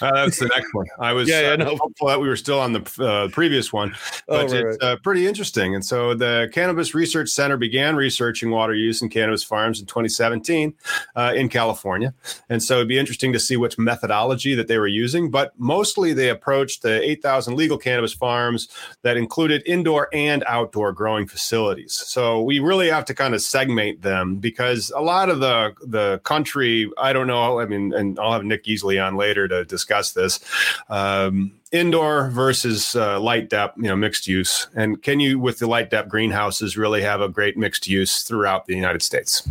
[0.00, 0.86] Uh, that's the next one.
[1.00, 1.76] I was Yeah, yeah, uh, no.
[1.76, 3.94] hopeful that we were still on the uh, previous one,
[4.28, 5.74] but right, it's Uh, pretty interesting.
[5.74, 10.74] And so the Cannabis Research Center began researching water use in cannabis farms in 2017
[11.16, 12.14] uh, in California.
[12.48, 15.30] And so it'd be interesting to see which methodology that they were using.
[15.30, 18.68] But mostly they approached the 8,000 legal cannabis farms
[19.02, 21.92] that included indoor and outdoor growing facilities.
[21.94, 26.20] So we really have to kind of segment them because a lot of the the
[26.24, 27.58] country, I don't know.
[27.60, 30.40] I mean, and I'll have Nick Easley on later to discuss this.
[30.88, 34.68] Um, indoor versus uh, light depth, you know, mixed use.
[34.74, 38.66] And can you, with the light depth greenhouses, really have a great mixed use throughout
[38.66, 39.48] the United States?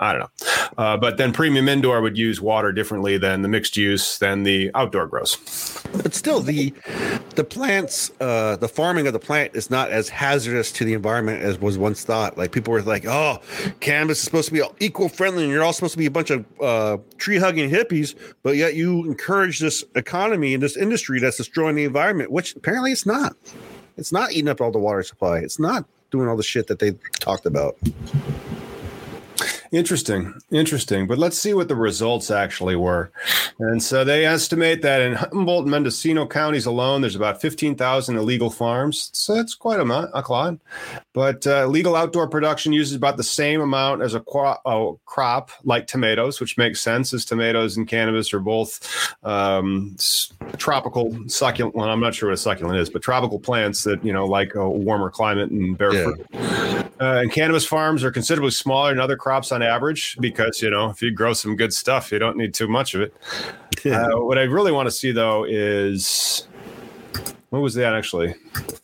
[0.00, 0.46] I don't know.
[0.78, 4.70] Uh, but then premium indoor would use water differently than the mixed use than the
[4.74, 5.36] outdoor grows.
[5.92, 6.72] But still, the
[7.34, 11.42] the plants, uh, the farming of the plant is not as hazardous to the environment
[11.42, 12.38] as was once thought.
[12.38, 13.40] Like people were like, "Oh,
[13.80, 16.30] cannabis is supposed to be eco friendly, and you're all supposed to be a bunch
[16.30, 21.36] of uh, tree hugging hippies," but yet you encourage this economy and this industry that's
[21.36, 23.36] destroying the environment, which apparently it's not.
[23.98, 25.40] It's not eating up all the water supply.
[25.40, 27.76] It's not doing all the shit that they talked about.
[29.72, 31.06] Interesting, interesting.
[31.06, 33.12] But let's see what the results actually were.
[33.60, 38.50] And so they estimate that in Humboldt and Mendocino counties alone, there's about 15,000 illegal
[38.50, 39.10] farms.
[39.12, 40.58] So that's quite a, amount, a lot.
[41.12, 44.22] But uh, legal outdoor production uses about the same amount as a,
[44.66, 49.96] a crop like tomatoes, which makes sense as tomatoes and cannabis are both um,
[50.56, 51.76] tropical succulent.
[51.76, 54.56] Well, I'm not sure what a succulent is, but tropical plants that, you know, like
[54.56, 56.04] a warmer climate and bear Yeah.
[56.04, 56.26] fruit.
[57.00, 60.90] Uh, and cannabis farms are considerably smaller than other crops on average because, you know,
[60.90, 63.14] if you grow some good stuff, you don't need too much of it.
[63.86, 66.46] Uh, what I really want to see, though, is
[67.48, 68.34] what was that actually?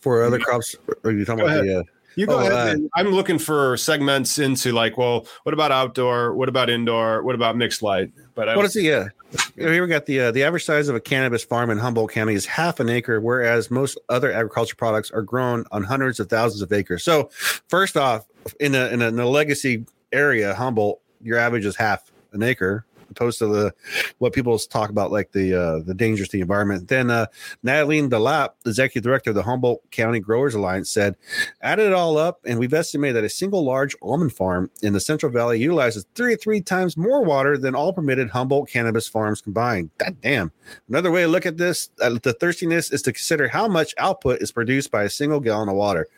[0.01, 1.81] For other crops, are you talking Go about the?
[1.81, 1.83] Uh,
[2.15, 2.79] You go Oh, ahead.
[2.79, 6.33] uh, I'm looking for segments into like, well, what about outdoor?
[6.35, 7.23] What about indoor?
[7.23, 8.11] What about mixed light?
[8.35, 8.85] But I What is it?
[8.85, 9.09] Yeah.
[9.55, 12.33] Here we got the uh, the average size of a cannabis farm in Humboldt County
[12.33, 16.63] is half an acre, whereas most other agriculture products are grown on hundreds of thousands
[16.63, 17.05] of acres.
[17.05, 17.29] So,
[17.69, 18.25] first off,
[18.61, 22.86] in a in a, in a legacy area, Humboldt, your average is half an acre,
[23.17, 23.75] opposed to the
[24.19, 26.89] what people talk about like the uh, the dangers to the environment.
[26.89, 27.27] Then uh,
[27.65, 31.17] Natalynne DeLapp, executive director of the Humboldt County Growers Alliance, said,
[31.63, 35.01] "Added it all up, and we've estimated that a single large almond farm in the
[35.01, 39.91] Central Valley utilizes 33 times more water than all permitted Humboldt cannabis farms combined.
[39.99, 40.53] God damn!
[40.89, 44.41] Another way to look at this, at the thirstiness, is to consider how much output
[44.43, 46.09] is produced by a single gallon of water.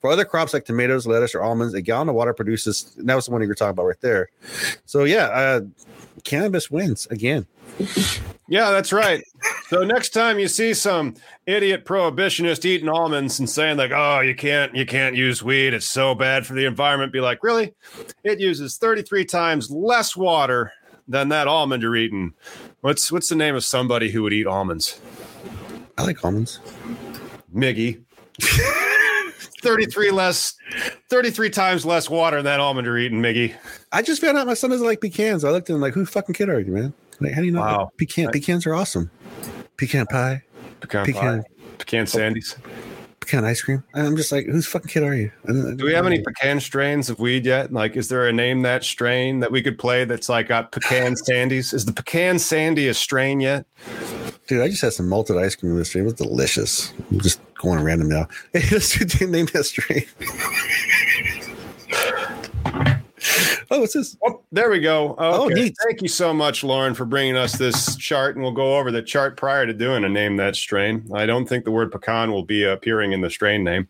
[0.00, 2.94] For other crops like tomatoes, lettuce, or almonds, a gallon of water produces.
[2.98, 4.30] That was the one you were talking about right there.
[4.84, 5.60] So yeah, uh,
[6.24, 7.46] cannabis wins again.
[8.48, 9.22] Yeah, that's right.
[9.68, 11.14] So next time you see some
[11.46, 15.86] idiot prohibitionist eating almonds and saying like, "Oh, you can't, you can't use weed; it's
[15.86, 17.74] so bad for the environment," be like, "Really?
[18.24, 20.72] It uses 33 times less water
[21.06, 22.32] than that almond you're eating."
[22.80, 25.00] What's what's the name of somebody who would eat almonds?
[25.98, 26.60] I like almonds.
[27.54, 28.02] Miggy.
[29.62, 30.54] 33 less
[31.10, 33.54] 33 times less water than that almond you're eating, Miggy.
[33.92, 35.44] I just found out my son doesn't like pecans.
[35.44, 36.94] I looked at him like, "Who fucking kid are you, man?
[37.20, 37.90] Like, how do you know Wow.
[37.98, 38.30] pecan?
[38.30, 39.10] Pecans are awesome.
[39.76, 40.42] Pecan pie,
[40.80, 41.48] Pecan, pecan, pie.
[41.78, 42.56] pecan sandies.
[43.20, 43.82] pecan ice cream.
[43.94, 45.30] I'm just like, whose fucking kid are you?
[45.46, 47.72] Do we have any pecan strains of weed yet?
[47.72, 51.14] Like, is there a name that strain that we could play that's like got pecan
[51.28, 51.74] sandies?
[51.74, 53.66] Is the pecan sandy a strain yet?
[54.48, 56.02] Dude, I just had some malted ice cream year.
[56.02, 56.94] It was delicious.
[57.10, 58.28] I'm just going random now.
[58.54, 60.06] Hey, let's do name strain.
[63.70, 64.16] Oh, what's this?
[64.26, 65.14] Oh, there we go.
[65.18, 65.76] Oh, neat.
[65.84, 69.02] Thank you so much, Lauren, for bringing us this chart, and we'll go over the
[69.02, 71.08] chart prior to doing a name that strain.
[71.14, 73.88] I don't think the word pecan will be appearing in the strain name,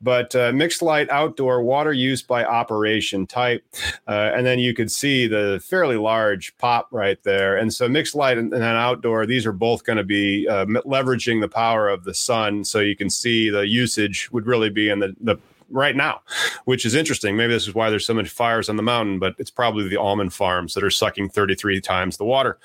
[0.00, 3.64] but uh, mixed light outdoor water use by operation type,
[4.06, 7.56] uh, and then you could see the fairly large pop right there.
[7.56, 10.64] And so mixed light and, and then outdoor, these are both going to be uh,
[10.66, 14.88] leveraging the power of the sun, so you can see the usage would really be
[14.88, 15.36] in the the
[15.70, 16.20] right now,
[16.64, 17.36] which is interesting.
[17.36, 19.98] Maybe this is why there's so many fires on the mountain, but it's probably the
[19.98, 22.58] almond farms that are sucking 33 times the water.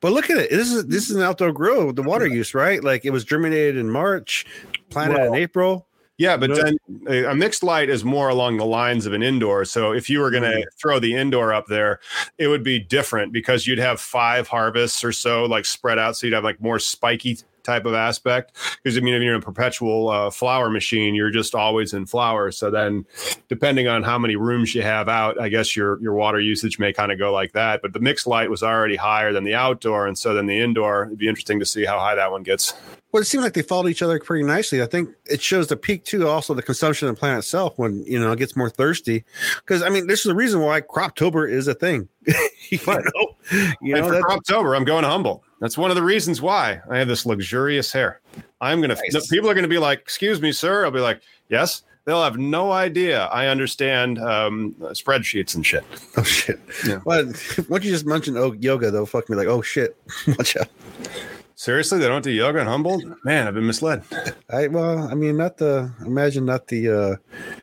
[0.00, 0.50] But look at it.
[0.50, 1.90] This is this is an outdoor grow.
[1.90, 2.82] The water use, right?
[2.84, 4.46] Like it was germinated in March,
[4.90, 5.86] planted Well, in April.
[6.18, 9.66] Yeah, but then a, a mixed light is more along the lines of an indoor.
[9.66, 10.62] So if you were going to hmm.
[10.80, 12.00] throw the indoor up there,
[12.38, 16.16] it would be different because you'd have five harvests or so like spread out.
[16.16, 18.56] So you'd have like more spiky type of aspect.
[18.82, 22.06] Because I mean, if you're in a perpetual uh, flower machine, you're just always in
[22.06, 22.50] flower.
[22.50, 23.04] So then,
[23.48, 26.92] depending on how many rooms you have out, I guess your your water usage may
[26.92, 27.82] kind of go like that.
[27.82, 31.04] But the mixed light was already higher than the outdoor, and so then the indoor.
[31.06, 32.72] It'd be interesting to see how high that one gets.
[33.12, 34.82] Well, it seemed like they followed each other pretty nicely.
[34.82, 38.04] I think it shows the peak too, also the consumption of the plant itself when
[38.04, 39.24] you know it gets more thirsty.
[39.58, 42.08] Because I mean, this is the reason why Croptober is a thing.
[42.68, 43.02] you Right.
[43.14, 45.42] know, you know for that, October, I'm going to Humboldt.
[45.60, 48.20] That's one of the reasons why I have this luxurious hair.
[48.60, 48.96] I'm gonna.
[49.10, 49.28] Nice.
[49.28, 52.70] People are gonna be like, "Excuse me, sir." I'll be like, "Yes." They'll have no
[52.70, 55.82] idea I understand um, spreadsheets and shit.
[56.16, 56.60] Oh shit.
[56.86, 57.00] Yeah.
[57.04, 57.24] Well,
[57.68, 59.96] once you just mention oh, yoga, though, fuck me like, oh shit,
[60.28, 60.68] watch out.
[61.58, 63.02] Seriously, they don't do yoga in Humboldt?
[63.24, 64.02] Man, I've been misled.
[64.50, 67.16] I well, I mean, not the imagine not the uh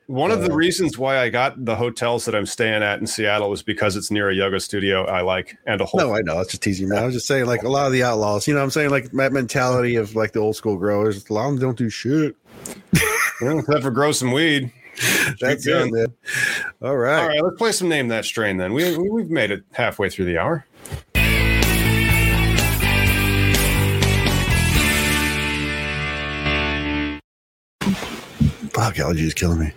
[0.08, 3.06] One of the Uh, reasons why I got the hotels that I'm staying at in
[3.06, 6.02] Seattle was because it's near a yoga studio I like and a whole.
[6.02, 6.40] No, I know.
[6.40, 6.90] It's just teasing.
[6.90, 6.98] Man.
[7.04, 8.48] I was just saying, like a lot of the outlaws.
[8.48, 11.30] You know, what I'm saying like that mentality of like the old school growers.
[11.30, 12.36] A lot of them don't do shit.
[13.42, 14.72] Except for grow some weed.
[15.40, 16.08] That's it, man.
[16.82, 17.20] All right.
[17.22, 18.74] All right, let's play some name that strain then.
[18.74, 20.66] We- we've made it halfway through the hour.
[28.94, 29.74] Fuck, allergy is killing me.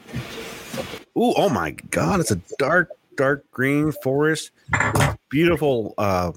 [1.16, 4.50] Ooh, oh my god, it's a dark, dark green forest.
[5.30, 6.32] Beautiful, uh,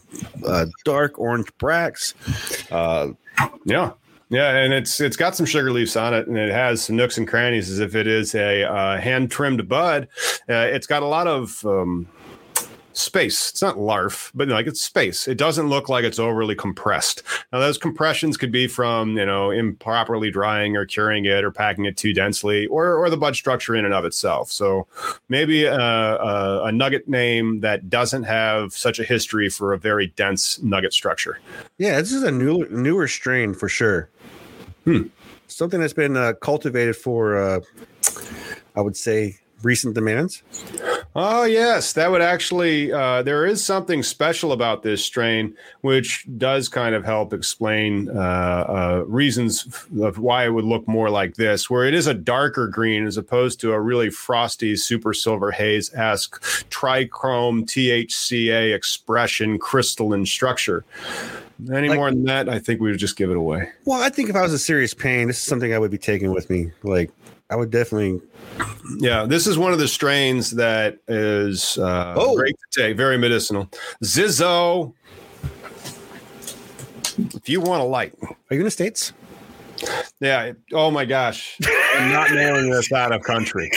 [0.46, 2.14] uh dark orange bracts.
[2.72, 3.10] Uh,
[3.66, 3.92] Yeah.
[4.32, 7.18] Yeah, and it's it's got some sugar leaves on it, and it has some nooks
[7.18, 10.08] and crannies as if it is a uh, hand trimmed bud.
[10.48, 12.08] Uh, it's got a lot of um,
[12.94, 13.50] space.
[13.50, 15.28] It's not larf, but like it's space.
[15.28, 17.24] It doesn't look like it's overly compressed.
[17.52, 21.86] Now, those compressions could be from you know improperly drying or curing it or packing
[21.86, 24.52] it too densely, or or the bud structure in and of itself.
[24.52, 24.88] So
[25.30, 30.08] maybe a, a, a nugget name that doesn't have such a history for a very
[30.08, 31.40] dense nugget structure.
[31.78, 34.10] yeah, this is a new, newer strain for sure.
[34.86, 35.04] Hmm.
[35.48, 37.60] Something that's been uh, cultivated for, uh,
[38.76, 40.44] I would say, recent demands.
[41.16, 42.92] Oh yes, that would actually.
[42.94, 48.20] Uh, there is something special about this strain, which does kind of help explain uh,
[48.20, 52.68] uh, reasons of why it would look more like this, where it is a darker
[52.68, 60.26] green as opposed to a really frosty super silver haze esque trichome THCA expression crystalline
[60.26, 60.86] structure.
[61.74, 63.70] Any Like- more than that, I think we would just give it away.
[63.86, 65.98] Well, I think if I was a serious pain, this is something I would be
[65.98, 66.72] taking with me.
[66.84, 67.12] Like,
[67.50, 68.22] I would definitely.
[69.00, 72.36] Yeah, this is one of the strains that is uh, Oh.
[72.36, 73.70] great to take, very medicinal.
[74.04, 74.94] Zizzo.
[77.36, 79.12] If you want a light, Are you in the states?
[80.22, 80.54] yeah.
[80.74, 81.58] Oh my gosh,
[81.96, 83.70] I'm not mailing this out of country.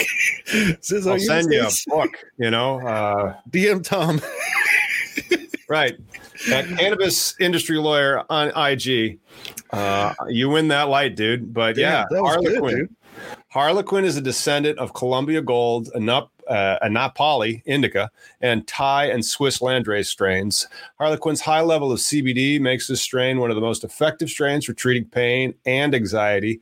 [0.81, 2.11] Says, I'll send you a book.
[2.37, 4.21] You know, uh, DM Tom.
[5.73, 5.97] right?
[6.51, 9.19] At Cannabis Industry Lawyer on IG.
[9.71, 11.51] Uh, you win that light, dude.
[11.51, 12.95] But yeah, that was good, Harlequin.
[13.49, 19.59] Harlequin is a descendant of Columbia Gold, Anap, uh, Anapali indica, and Thai and Swiss
[19.59, 20.67] Landrace strains.
[20.99, 24.73] Harlequin's high level of CBD makes this strain one of the most effective strains for
[24.73, 26.61] treating pain and anxiety,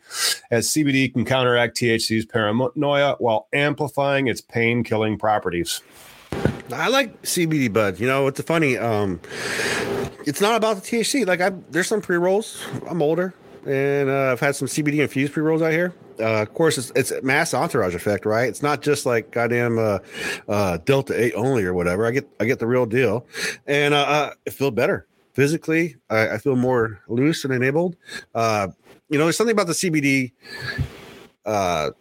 [0.52, 5.82] as CBD can counteract THC's paranoia while amplifying its pain killing properties.
[6.74, 8.00] I like CBD bud.
[8.00, 8.78] You know, it's a funny.
[8.78, 9.20] Um,
[10.26, 11.26] it's not about the THC.
[11.26, 12.66] Like, I there's some pre rolls.
[12.88, 13.34] I'm older,
[13.66, 15.94] and uh, I've had some CBD infused pre rolls out here.
[16.20, 18.48] Uh, of course, it's, it's mass entourage effect, right?
[18.48, 20.00] It's not just like goddamn uh,
[20.48, 22.06] uh, Delta Eight only or whatever.
[22.06, 23.26] I get I get the real deal,
[23.66, 25.96] and uh, uh, I feel better physically.
[26.10, 27.96] I, I feel more loose and enabled.
[28.36, 28.68] Uh,
[29.10, 30.32] you know, there's something about the CBD.
[31.46, 31.92] Uh,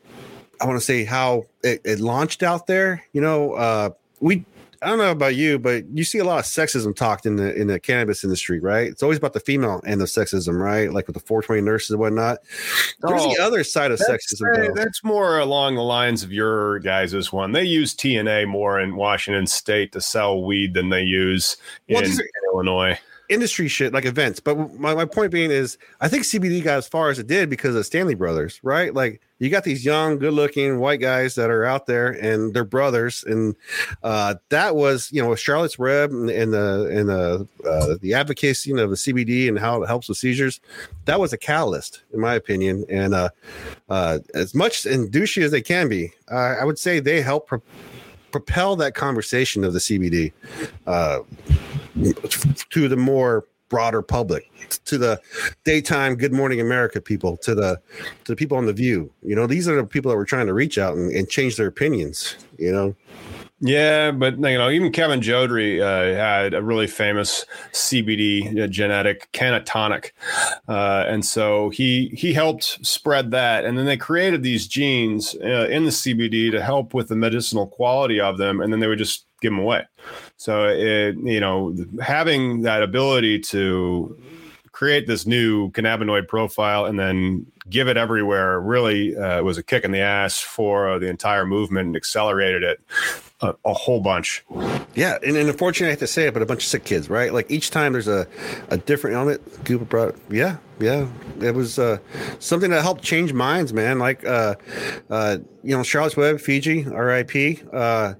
[0.60, 3.02] I want to say how it, it launched out there.
[3.12, 3.90] You know, uh,
[4.20, 4.44] we
[4.82, 7.54] I don't know about you, but you see a lot of sexism talked in the
[7.54, 8.86] in the cannabis industry, right?
[8.88, 10.90] It's always about the female end of sexism, right?
[10.90, 12.38] Like with the 420 nurses and whatnot.
[13.02, 14.74] There's the Oh, other side of That's, sexism, uh, though.
[14.74, 17.52] that's more along the lines of your guys' one.
[17.52, 21.58] They use TNA more in Washington State to sell weed than they use
[21.90, 22.18] Well, in
[22.54, 22.98] Illinois.
[23.30, 24.40] Industry shit like events.
[24.40, 27.48] But my, my point being is I think CBD got as far as it did
[27.48, 28.92] because of Stanley Brothers, right?
[28.92, 32.64] Like you got these young, good looking white guys that are out there and they're
[32.64, 33.24] brothers.
[33.24, 33.56] And
[34.02, 38.72] uh, that was, you know, Charlotte's Web and, and the and the uh, the advocacy
[38.72, 40.60] of the CBD and how it helps with seizures.
[41.06, 42.84] That was a catalyst, in my opinion.
[42.90, 43.30] And uh,
[43.88, 47.62] uh, as much and douchey as they can be, I would say they help pro-
[48.30, 50.32] propel that conversation of the CBD.
[50.86, 51.20] Uh,
[52.70, 54.50] to the more broader public
[54.84, 55.20] to the
[55.64, 57.80] daytime good morning america people to the
[58.24, 60.46] to the people on the view you know these are the people that we're trying
[60.46, 62.94] to reach out and, and change their opinions you know
[63.62, 69.30] Yeah, but you know, even Kevin Jodrey uh, had a really famous CBD uh, genetic
[69.32, 70.12] Cannatonic,
[70.66, 73.66] uh, and so he he helped spread that.
[73.66, 77.66] And then they created these genes uh, in the CBD to help with the medicinal
[77.66, 79.84] quality of them, and then they would just give them away.
[80.38, 84.18] So it you know having that ability to
[84.72, 89.84] create this new cannabinoid profile and then give it everywhere really uh, was a kick
[89.84, 92.80] in the ass for uh, the entire movement and accelerated it
[93.40, 94.44] a, a whole bunch.
[94.94, 97.08] Yeah, and, and unfortunately, I have to say it, but a bunch of sick kids,
[97.08, 97.32] right?
[97.32, 98.26] Like each time there's a,
[98.68, 99.64] a different element.
[99.64, 101.06] Google brought, yeah, yeah,
[101.40, 101.98] it was uh,
[102.38, 103.98] something that helped change minds, man.
[103.98, 104.56] Like, uh,
[105.08, 107.62] uh, you know, Charlotte's Web, Figi, R.I.P.
[107.72, 108.14] Uh,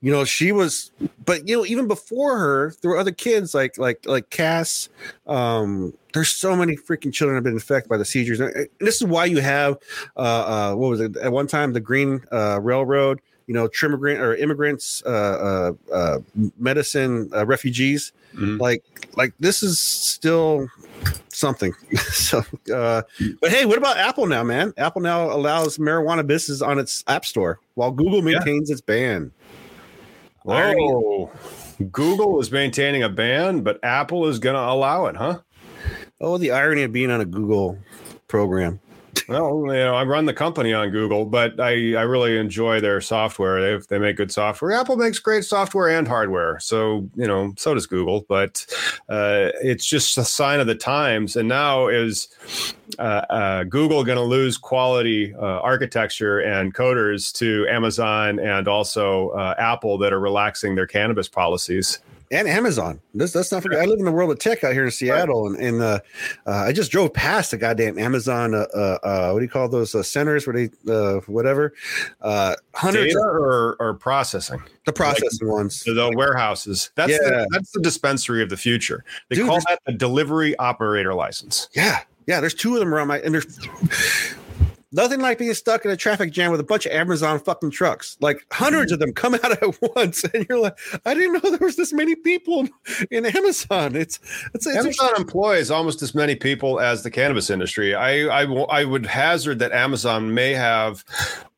[0.00, 0.90] you know, she was,
[1.24, 4.88] but you know, even before her, there were other kids like like like Cass.
[5.26, 8.40] Um, there's so many freaking children have been infected by the seizures.
[8.40, 9.76] And this is why you have,
[10.16, 13.20] uh, uh, what was it at one time, the Green uh, Railroad
[13.50, 16.18] you know, immigrant or immigrants, uh, uh, uh,
[16.56, 18.12] medicine uh, refugees.
[18.32, 18.58] Mm-hmm.
[18.58, 18.84] Like,
[19.16, 20.68] like this is still
[21.30, 21.72] something.
[22.12, 23.02] so, uh,
[23.40, 24.72] but hey, what about Apple now, man?
[24.76, 28.74] Apple now allows marijuana business on its app store while Google maintains yeah.
[28.74, 29.32] its ban.
[30.46, 31.28] Oh,
[31.90, 35.40] Google is maintaining a ban, but Apple is going to allow it, huh?
[36.20, 37.76] Oh, the irony of being on a Google
[38.28, 38.78] program.
[39.30, 43.00] Well, you know, I run the company on Google, but I, I really enjoy their
[43.00, 43.78] software.
[43.78, 44.72] They they make good software.
[44.72, 48.26] Apple makes great software and hardware, so you know, so does Google.
[48.28, 48.66] But
[49.08, 51.36] uh, it's just a sign of the times.
[51.36, 52.26] And now is
[52.98, 59.28] uh, uh, Google going to lose quality uh, architecture and coders to Amazon and also
[59.28, 62.00] uh, Apple that are relaxing their cannabis policies?
[62.30, 63.00] And Amazon.
[63.12, 63.80] This that's not forget.
[63.80, 66.00] I live in the world of tech out here in Seattle, and, and uh,
[66.46, 68.54] uh, I just drove past the goddamn Amazon.
[68.54, 70.46] Uh, uh, uh what do you call those uh, centers?
[70.46, 70.66] Where they
[71.26, 71.74] whatever
[72.74, 76.90] hundreds Data or, or processing the processing like, ones, the warehouses.
[76.94, 77.18] That's yeah.
[77.18, 79.04] the, that's the dispensary of the future.
[79.28, 81.68] They Dude, call that the delivery operator license.
[81.74, 82.40] Yeah, yeah.
[82.40, 83.58] There's two of them around my and there's
[84.92, 88.16] Nothing like being stuck in a traffic jam with a bunch of Amazon fucking trucks.
[88.20, 88.94] Like hundreds hmm.
[88.94, 91.92] of them come out at once, and you're like, I didn't know there was this
[91.92, 92.66] many people
[93.10, 93.94] in Amazon.
[93.94, 94.18] It's,
[94.54, 97.94] it's, it's Amazon employs almost as many people as the cannabis industry.
[97.94, 101.04] I, I I would hazard that Amazon may have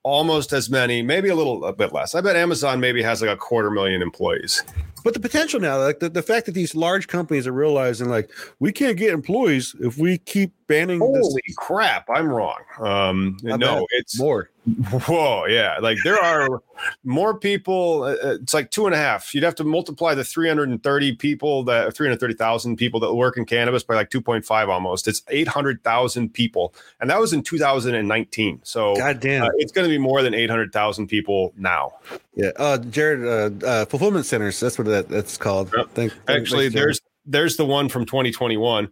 [0.03, 2.15] almost as many, maybe a little a bit less.
[2.15, 4.63] I bet Amazon maybe has like a quarter million employees
[5.05, 8.31] but the potential now, like the, the fact that these large companies are realizing like
[8.61, 11.55] we can't get employees if we keep banning Holy this.
[11.57, 12.61] crap, I'm wrong.
[12.81, 14.51] Um no, it's more.
[14.65, 15.79] Whoa, yeah.
[15.81, 16.63] Like there are
[17.03, 18.05] more people.
[18.05, 19.35] Uh, uh, it's like two and a half.
[19.35, 23.95] You'd have to multiply the 330 people that 330,000 people that work in cannabis by
[23.95, 25.09] like 2.5 almost.
[25.09, 26.75] It's 800,000 people.
[27.01, 28.61] And that was in 2019.
[28.63, 31.95] So goddamn, uh, it's going to be more than 800,000 people now.
[32.37, 32.51] Yeah.
[32.57, 34.61] Uh, Jared, uh, uh, fulfillment centers.
[34.61, 35.73] That's what that, that's called.
[35.77, 35.89] Yep.
[35.95, 38.89] Thank, Actually, there's there's the one from 2021.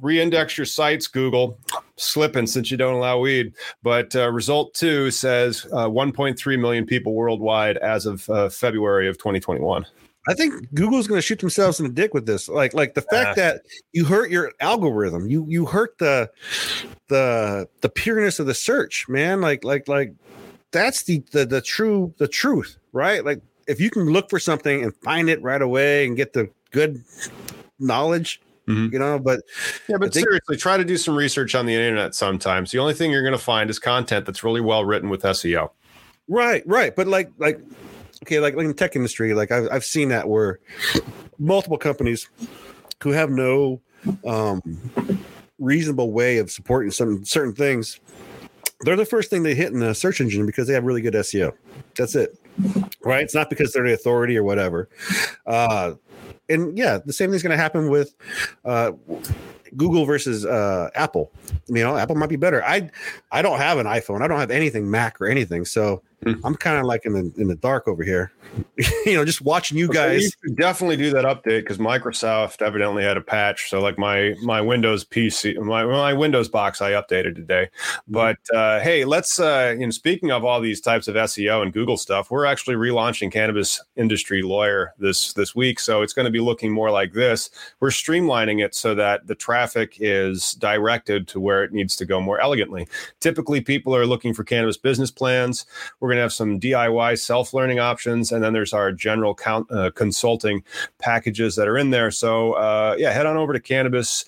[0.00, 1.58] Reindex your sites, Google.
[1.96, 3.52] Slipping since you don't allow weed.
[3.82, 9.18] But uh, result two says uh, 1.3 million people worldwide as of uh, February of
[9.18, 9.86] 2021.
[10.28, 12.48] I think Google's going to shoot themselves in the dick with this.
[12.48, 13.62] Like, like the fact that
[13.92, 16.30] you hurt your algorithm, you you hurt the
[17.08, 19.40] the the pureness of the search, man.
[19.40, 20.14] Like, like, like
[20.72, 23.24] that's the the the true the truth, right?
[23.24, 26.50] Like, if you can look for something and find it right away and get the
[26.70, 27.02] good
[27.80, 28.92] knowledge mm-hmm.
[28.92, 29.40] you know but
[29.88, 32.94] yeah but think, seriously try to do some research on the internet sometimes the only
[32.94, 35.70] thing you're going to find is content that's really well written with seo
[36.28, 36.94] right right.
[36.94, 37.60] But like like
[38.24, 40.60] okay like, like in the tech industry like I've, I've seen that where
[41.38, 42.28] multiple companies
[43.02, 43.80] who have no
[44.26, 44.62] um
[45.58, 48.00] reasonable way of supporting some certain things
[48.82, 51.14] they're the first thing they hit in the search engine because they have really good
[51.14, 51.52] seo
[51.96, 52.40] that's it
[53.02, 53.22] right?
[53.22, 54.88] It's not because they're the authority or whatever.
[55.46, 55.94] Uh
[56.50, 58.14] and yeah, the same thing's going to happen with
[58.64, 58.92] uh,
[59.76, 61.32] Google versus uh, Apple.
[61.68, 62.62] You know, Apple might be better.
[62.64, 62.90] I
[63.32, 64.22] I don't have an iPhone.
[64.22, 65.64] I don't have anything Mac or anything.
[65.64, 66.02] So.
[66.26, 68.32] I'm kind of like in the in the dark over here,
[69.06, 70.30] you know, just watching you guys.
[70.44, 73.70] You definitely do that update because Microsoft evidently had a patch.
[73.70, 77.70] So like my my Windows PC, my my Windows box, I updated today.
[77.70, 78.12] Mm-hmm.
[78.12, 81.72] But uh, hey, let's uh, you know, speaking of all these types of SEO and
[81.72, 85.80] Google stuff, we're actually relaunching Cannabis Industry Lawyer this this week.
[85.80, 87.48] So it's going to be looking more like this.
[87.80, 92.20] We're streamlining it so that the traffic is directed to where it needs to go
[92.20, 92.88] more elegantly.
[93.20, 95.64] Typically, people are looking for cannabis business plans.
[95.98, 99.70] We're going to have some DIY self learning options, and then there's our general count,
[99.70, 100.62] uh, consulting
[100.98, 102.10] packages that are in there.
[102.10, 104.24] So, uh, yeah, head on over to Cannabis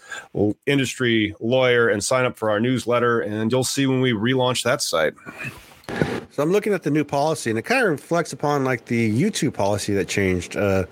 [0.67, 4.83] Industry Lawyer and sign up for our newsletter, and you'll see when we relaunch that
[4.83, 5.15] site.
[6.33, 9.13] So I'm looking at the new policy, and it kind of reflects upon like the
[9.13, 10.57] YouTube policy that changed.
[10.57, 10.87] Uh,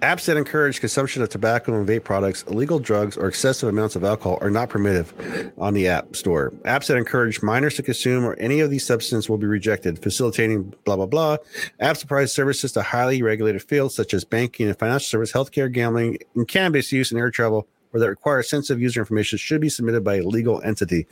[0.00, 4.04] apps that encourage consumption of tobacco and vape products, illegal drugs, or excessive amounts of
[4.04, 6.50] alcohol are not permitted on the App Store.
[6.64, 10.72] Apps that encourage minors to consume or any of these substances will be rejected, facilitating
[10.84, 11.36] blah blah blah.
[11.78, 16.16] Apps provide services to highly regulated fields such as banking and financial service, healthcare, gambling,
[16.34, 20.04] and cannabis use and air travel or that require sensitive user information should be submitted
[20.04, 21.06] by a legal entity.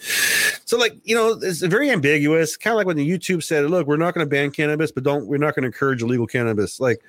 [0.64, 2.56] So like you know, it's very ambiguous.
[2.56, 5.04] Kind of like when the YouTube said, "Look, we're not going to ban cannabis, but
[5.04, 7.02] don't we're not going to encourage illegal cannabis." Like,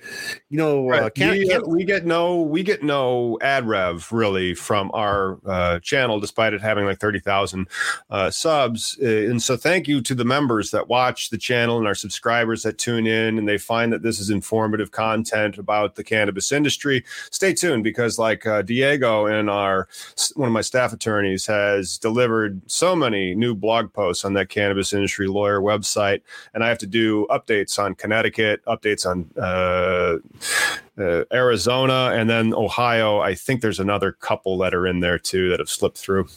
[0.49, 4.53] you know, uh, can, we, can- we get no we get no ad rev really
[4.53, 7.67] from our uh, channel, despite it having like thirty thousand
[8.09, 8.97] uh, subs.
[9.01, 12.63] Uh, and so, thank you to the members that watch the channel and our subscribers
[12.63, 17.03] that tune in and they find that this is informative content about the cannabis industry.
[17.31, 19.87] Stay tuned because, like uh, Diego and our
[20.35, 24.93] one of my staff attorneys has delivered so many new blog posts on that cannabis
[24.93, 26.21] industry lawyer website,
[26.53, 29.29] and I have to do updates on Connecticut, updates on.
[29.41, 30.17] Uh,
[30.97, 33.19] uh, Arizona and then Ohio.
[33.19, 36.29] I think there's another couple that are in there too that have slipped through.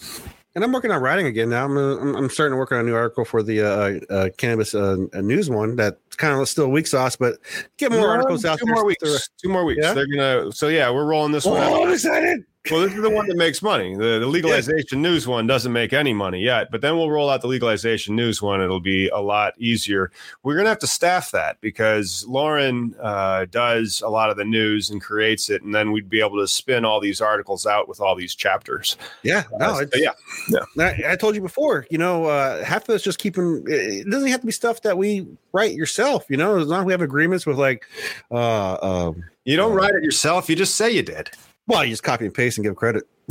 [0.55, 1.65] and I'm working on writing again now.
[1.65, 4.29] I'm uh, I'm, I'm starting to work on a new article for the uh, uh,
[4.37, 5.77] cannabis uh, news one.
[5.77, 7.39] That's kind of still weak sauce, but
[7.77, 8.75] get more articles out two there.
[8.75, 9.31] more weeks.
[9.41, 9.81] Two more weeks.
[9.83, 9.95] Yeah?
[9.95, 10.51] They're gonna.
[10.53, 11.63] So yeah, we're rolling this one.
[11.63, 11.87] Oh, out.
[11.87, 12.45] I'm excited!
[12.71, 13.95] Well, this is the one that makes money.
[13.95, 17.41] The, the legalization news one doesn't make any money yet, but then we'll roll out
[17.41, 18.61] the legalization news one.
[18.61, 20.11] It'll be a lot easier.
[20.43, 24.45] We're going to have to staff that because Lauren uh, does a lot of the
[24.45, 27.89] news and creates it, and then we'd be able to spin all these articles out
[27.89, 28.99] with all these chapters.
[29.23, 30.61] Yeah, no, Uh, it's, yeah.
[30.79, 31.87] I, I told you before.
[31.91, 33.65] You know, uh, half of us just keeping.
[33.67, 36.27] It doesn't have to be stuff that we write yourself.
[36.29, 37.87] You know, as long as we have agreements with like,
[38.31, 40.51] uh, um, You don't write it yourself.
[40.51, 41.31] You just say you did.
[41.69, 43.05] Well, you just copy and paste and give credit.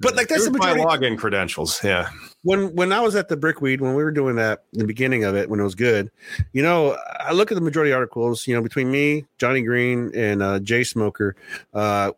[0.00, 1.82] but like that's the my login credentials.
[1.82, 2.10] Yeah.
[2.42, 5.34] when when I was at the Brickweed, when we were doing that, the beginning of
[5.34, 6.10] it, when it was good,
[6.52, 8.46] you know, I look at the majority articles.
[8.46, 11.36] You know, between me, Johnny Green, and uh, Jay Smoker,
[11.74, 12.12] uh,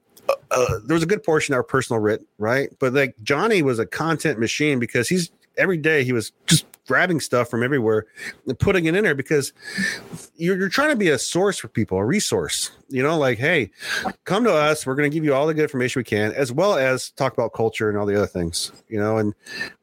[0.50, 2.70] uh, there was a good portion that were personal writ, right?
[2.78, 7.20] But like Johnny was a content machine because he's every day he was just grabbing
[7.20, 8.06] stuff from everywhere
[8.46, 9.52] and putting it in there because
[10.36, 12.70] you're, you're trying to be a source for people, a resource.
[12.88, 13.70] You know, like, hey,
[14.24, 14.86] come to us.
[14.86, 17.32] We're going to give you all the good information we can, as well as talk
[17.32, 18.72] about culture and all the other things.
[18.88, 19.34] You know, and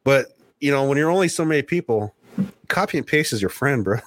[0.04, 0.28] but
[0.60, 2.14] you know, when you're only so many people,
[2.68, 4.00] copy and paste is your friend, bro.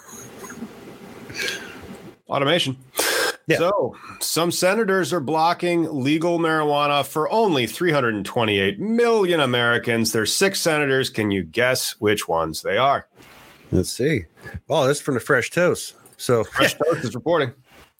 [2.28, 2.76] Automation.
[3.48, 3.58] Yeah.
[3.58, 10.12] So, some senators are blocking legal marijuana for only 328 million Americans.
[10.12, 11.10] There's six senators.
[11.10, 13.08] Can you guess which ones they are?
[13.72, 14.24] Let's see.
[14.68, 15.94] Oh, this is from the Fresh Toast.
[16.18, 17.52] So, Fresh Toast is reporting.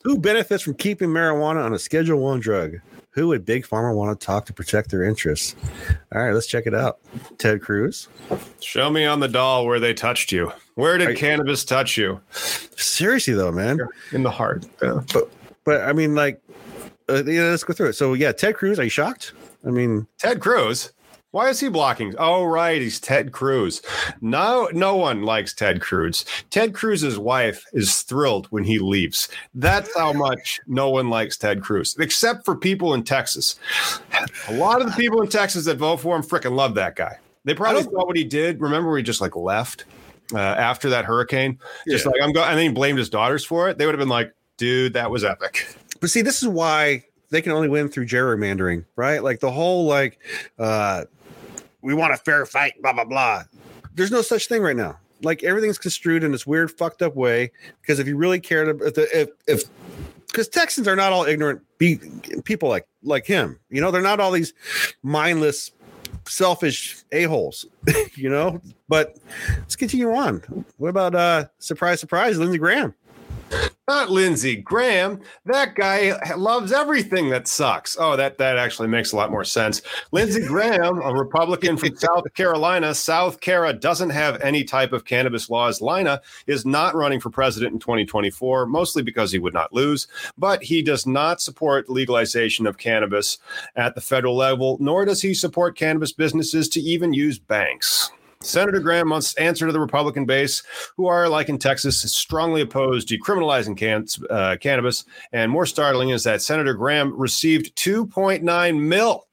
[0.05, 2.77] who benefits from keeping marijuana on a Schedule One drug?
[3.11, 5.55] Who would Big Pharma want to talk to protect their interests?
[6.15, 6.99] All right, let's check it out.
[7.39, 8.09] Ted Cruz.
[8.61, 10.51] Show me on the doll where they touched you.
[10.75, 12.21] Where did Are- cannabis touch you?
[12.31, 13.79] Seriously though, man.
[14.13, 14.65] In the heart.
[14.83, 15.01] Yeah.
[15.65, 16.41] But I mean, like,
[17.09, 17.93] uh, yeah, let's go through it.
[17.95, 18.79] So, yeah, Ted Cruz.
[18.79, 19.33] Are you shocked?
[19.67, 20.93] I mean, Ted Cruz.
[21.31, 22.15] Why is he blocking?
[22.19, 23.81] Oh, right, he's Ted Cruz.
[24.21, 26.27] No, no one likes Ted Cruz.
[26.51, 29.29] Ted Cruz's wife is thrilled when he leaves.
[29.55, 33.59] That's how much no one likes Ted Cruz, except for people in Texas.
[34.49, 37.17] A lot of the people in Texas that vote for him freaking love that guy.
[37.45, 38.61] They probably thought what he did.
[38.61, 39.87] Remember, he just like left
[40.35, 41.59] uh, after that hurricane.
[41.89, 42.11] Just Yeah.
[42.13, 43.79] like I'm going, and then he blamed his daughters for it.
[43.79, 45.67] They would have been like, "Dude, that was epic."
[46.01, 49.23] but see, this is why they can only win through gerrymandering, right?
[49.23, 50.19] Like the whole like,
[50.59, 51.05] uh,
[51.81, 53.45] we want a fair fight, blah blah blah.
[53.95, 54.99] There's no such thing right now.
[55.23, 57.53] Like everything's construed in this weird, fucked up way.
[57.81, 59.63] Because if you really cared, about if the, if if
[60.27, 61.99] because Texans are not all ignorant be,
[62.45, 64.53] people like like him, you know, they're not all these
[65.03, 65.71] mindless,
[66.27, 67.67] selfish a holes,
[68.15, 68.61] you know.
[68.89, 69.19] But
[69.59, 70.65] let's continue on.
[70.77, 72.95] What about uh surprise, surprise, Lindsey Graham?
[73.89, 75.21] Not Lindsey Graham.
[75.45, 77.97] That guy loves everything that sucks.
[77.99, 79.83] Oh, that that actually makes a lot more sense.
[80.13, 85.51] Lindsey Graham, a Republican from South Carolina, South Cara doesn't have any type of cannabis
[85.51, 85.81] laws.
[85.81, 90.07] Lina is not running for president in 2024, mostly because he would not lose,
[90.39, 93.39] but he does not support legalization of cannabis
[93.77, 98.11] at the federal level, nor does he support cannabis businesses to even use banks.
[98.43, 100.63] Senator Graham must answer to the Republican base,
[100.97, 105.05] who are, like in Texas, strongly opposed to decriminalizing can- uh, cannabis.
[105.33, 109.27] And more startling is that Senator Graham received 2.9 mil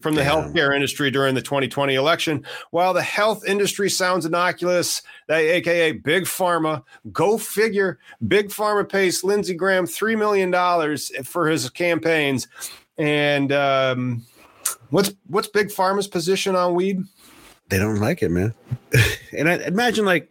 [0.00, 0.52] from the Damn.
[0.52, 2.44] healthcare industry during the 2020 election.
[2.70, 6.82] While the health industry sounds innocuous, that aka Big Pharma,
[7.12, 12.46] go figure, Big Pharma pays Lindsey Graham $3 million for his campaigns.
[12.96, 14.24] And um,
[14.90, 17.02] what's what's Big Pharma's position on weed?
[17.68, 18.54] They don't like it, man.
[19.36, 20.30] and I imagine like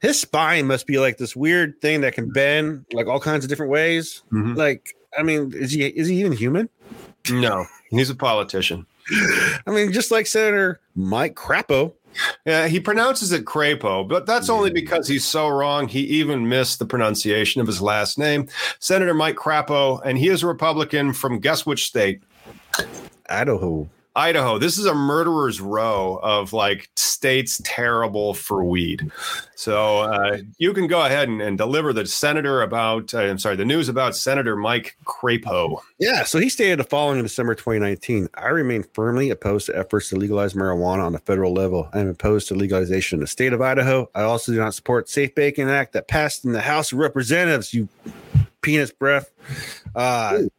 [0.00, 3.48] his spine must be like this weird thing that can bend like all kinds of
[3.48, 4.22] different ways.
[4.32, 4.56] Mhm.
[4.56, 6.68] Like, I mean, is he is he even human?
[7.30, 8.86] No, he's a politician.
[9.66, 11.92] I mean, just like Senator Mike Crapo.
[12.46, 15.86] Yeah, he pronounces it Crapo, but that's only because he's so wrong.
[15.86, 18.48] He even missed the pronunciation of his last name,
[18.80, 22.22] Senator Mike Crapo, and he is a Republican from guess which state?
[23.28, 23.88] Idaho.
[24.18, 24.58] Idaho.
[24.58, 29.12] This is a murderer's row of like states terrible for weed.
[29.54, 33.54] So uh, you can go ahead and, and deliver the senator about, uh, I'm sorry,
[33.54, 35.80] the news about Senator Mike Crapo.
[36.00, 40.08] Yeah, so he stated the following in December 2019 I remain firmly opposed to efforts
[40.08, 41.88] to legalize marijuana on the federal level.
[41.92, 44.10] I am opposed to legalization in the state of Idaho.
[44.16, 47.72] I also do not support Safe Banking Act that passed in the House of Representatives,
[47.72, 47.88] you
[48.62, 49.30] penis breath.
[49.94, 50.54] Uh, it's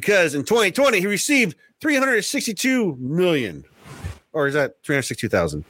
[0.00, 3.64] because in 2020 he received 362 million.
[4.32, 5.64] Or is that 362,000?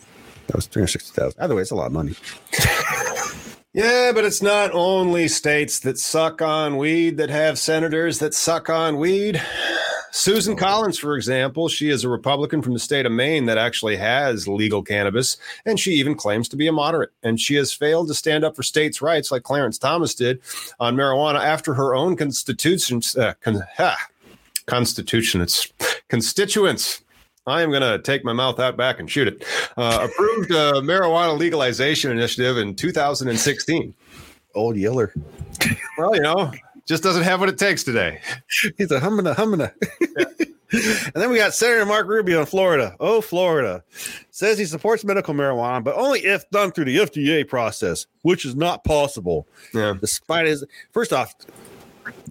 [0.48, 1.40] That was 360,000.
[1.40, 2.14] Either way, it's a lot of money.
[3.74, 8.68] Yeah, but it's not only states that suck on weed that have senators that suck
[8.70, 9.40] on weed.
[10.10, 13.94] Susan Collins, for example, she is a Republican from the state of Maine that actually
[13.96, 17.10] has legal cannabis, and she even claims to be a moderate.
[17.22, 20.40] And she has failed to stand up for states' rights like Clarence Thomas did
[20.80, 23.02] on marijuana after her own constitution.
[23.16, 23.96] uh, con- ha,
[24.68, 25.72] constitution, it's
[26.08, 27.02] constituents
[27.48, 29.44] I am going to take my mouth out back and shoot it.
[29.76, 33.94] Uh, approved a marijuana legalization initiative in 2016.
[34.54, 35.14] Old Yeller.
[35.96, 36.52] Well, you know,
[36.84, 38.20] just doesn't have what it takes today.
[38.76, 39.72] He's a humming a humming a.
[40.72, 42.94] and then we got Senator Marco Rubio in Florida.
[43.00, 43.82] Oh, Florida
[44.30, 48.54] says he supports medical marijuana, but only if done through the FDA process, which is
[48.54, 49.48] not possible.
[49.72, 49.94] Yeah.
[49.98, 51.34] Despite his first off,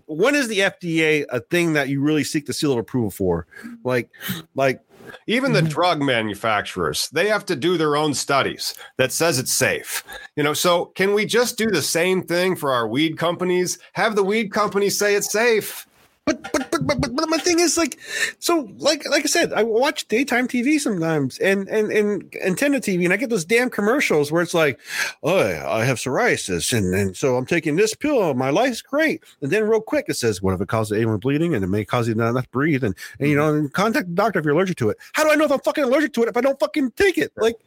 [0.08, 3.48] when is the FDA a thing that you really seek the seal of approval for?
[3.84, 4.10] Like,
[4.56, 4.82] like
[5.28, 5.70] even the mm-hmm.
[5.70, 10.04] drug manufacturers they have to do their own studies that says it's safe.
[10.36, 13.80] You know so can we just do the same thing for our weed companies?
[13.94, 15.87] Have the weed companies say it's safe
[16.28, 17.98] but but, but but but my thing is like
[18.40, 23.06] so like like I said, I watch daytime TV sometimes and and and antenna TV
[23.06, 24.80] and I get those damn commercials where it's like,
[25.24, 29.24] oh I have psoriasis and, and so I'm taking this pill, my life's great.
[29.42, 31.86] And then real quick it says, what if it causes anyone bleeding and it may
[31.86, 33.54] cause you not enough to breathe and, and you mm-hmm.
[33.54, 34.98] know and contact the doctor if you're allergic to it.
[35.14, 37.18] How do I know if I'm fucking allergic to it if I don't fucking take
[37.18, 37.32] it?
[37.38, 37.58] Like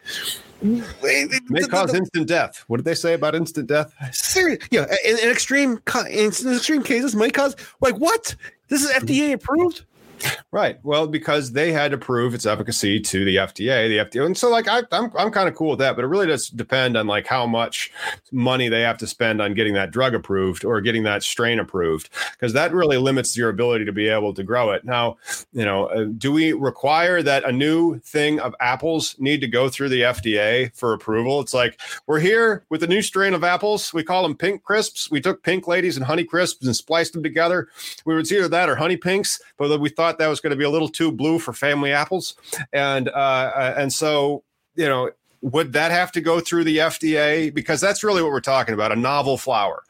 [0.62, 2.64] may cause instant death.
[2.66, 3.92] What did they say about instant death?
[4.14, 4.86] Serious, yeah.
[5.04, 5.80] In, in extreme,
[6.10, 8.34] in extreme cases, may cause like what?
[8.68, 9.84] This is FDA approved.
[10.52, 10.78] Right.
[10.82, 14.50] Well, because they had to prove its efficacy to the FDA, the FDA, and so
[14.50, 17.06] like I, I'm I'm kind of cool with that, but it really does depend on
[17.06, 17.92] like how much
[18.32, 22.10] money they have to spend on getting that drug approved or getting that strain approved,
[22.32, 24.84] because that really limits your ability to be able to grow it.
[24.84, 25.18] Now,
[25.52, 29.68] you know, uh, do we require that a new thing of apples need to go
[29.68, 31.40] through the FDA for approval?
[31.40, 33.94] It's like we're here with a new strain of apples.
[33.94, 35.10] We call them pink crisps.
[35.10, 37.68] We took pink ladies and honey crisps and spliced them together.
[38.04, 40.56] We would see either that or honey pinks, but we thought that was going to
[40.56, 42.34] be a little too blue for family apples,
[42.72, 44.42] and uh, uh, and so
[44.74, 45.10] you know
[45.42, 48.92] would that have to go through the FDA because that's really what we're talking about
[48.92, 49.82] a novel flower.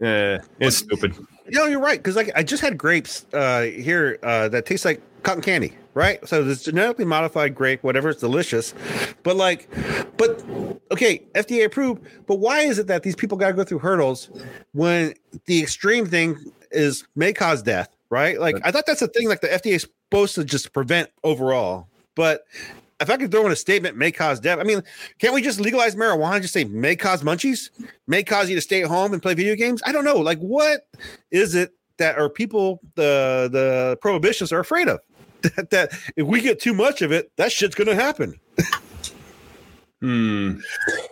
[0.00, 1.14] Eh, it's stupid.
[1.46, 4.84] You know, you're right because like I just had grapes uh, here uh, that taste
[4.84, 6.26] like cotton candy, right?
[6.28, 8.74] So this genetically modified grape, whatever, it's delicious.
[9.22, 9.68] But like,
[10.16, 10.44] but
[10.90, 12.02] okay, FDA approved.
[12.26, 14.30] But why is it that these people got to go through hurdles
[14.72, 15.14] when
[15.46, 17.93] the extreme thing is may cause death?
[18.14, 18.38] Right?
[18.38, 21.88] Like I thought that's a thing like the FDA is supposed to just prevent overall.
[22.14, 22.44] But
[23.00, 24.82] if I could throw in a statement may cause death, I mean,
[25.18, 26.40] can't we just legalize marijuana?
[26.40, 27.70] Just say may cause munchies,
[28.06, 29.82] may cause you to stay at home and play video games.
[29.84, 30.18] I don't know.
[30.18, 30.86] Like, what
[31.32, 35.00] is it that are people the the prohibitions are afraid of?
[35.56, 38.38] that, that if we get too much of it, that shit's gonna happen.
[40.00, 40.58] hmm.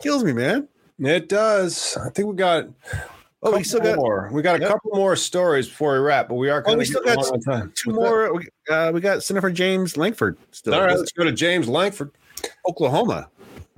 [0.03, 0.69] Kills me, man.
[1.01, 1.97] It does.
[1.97, 2.69] I think we got
[3.45, 4.29] Oh, we still got more.
[4.33, 4.69] We got a yep.
[4.69, 6.63] couple more stories before we wrap, but we are.
[6.65, 8.33] Oh, we still got two, two more.
[8.33, 10.75] We, uh, we got Senator James Lankford still.
[10.75, 12.13] All right, let's go to James Lankford,
[12.69, 13.29] Oklahoma.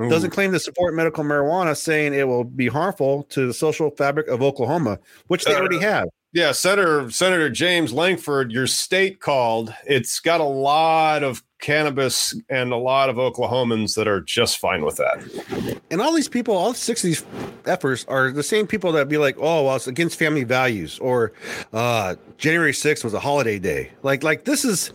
[0.00, 0.10] Ooh.
[0.10, 4.28] Doesn't claim to support medical marijuana, saying it will be harmful to the social fabric
[4.28, 4.98] of Oklahoma,
[5.28, 6.08] which they uh, already have.
[6.34, 9.72] Yeah, Senator Senator James Lankford, your state called.
[9.86, 14.84] It's got a lot of cannabis and a lot of Oklahomans that are just fine
[14.84, 15.80] with that.
[15.92, 17.24] And all these people, all six of these
[17.66, 21.32] efforts are the same people that be like, "Oh, well, it's against family values," or
[21.72, 23.92] uh, January 6th was a holiday day.
[24.02, 24.92] Like, like this is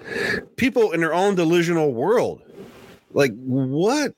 [0.58, 2.42] people in their own delusional world.
[3.14, 4.14] Like, what?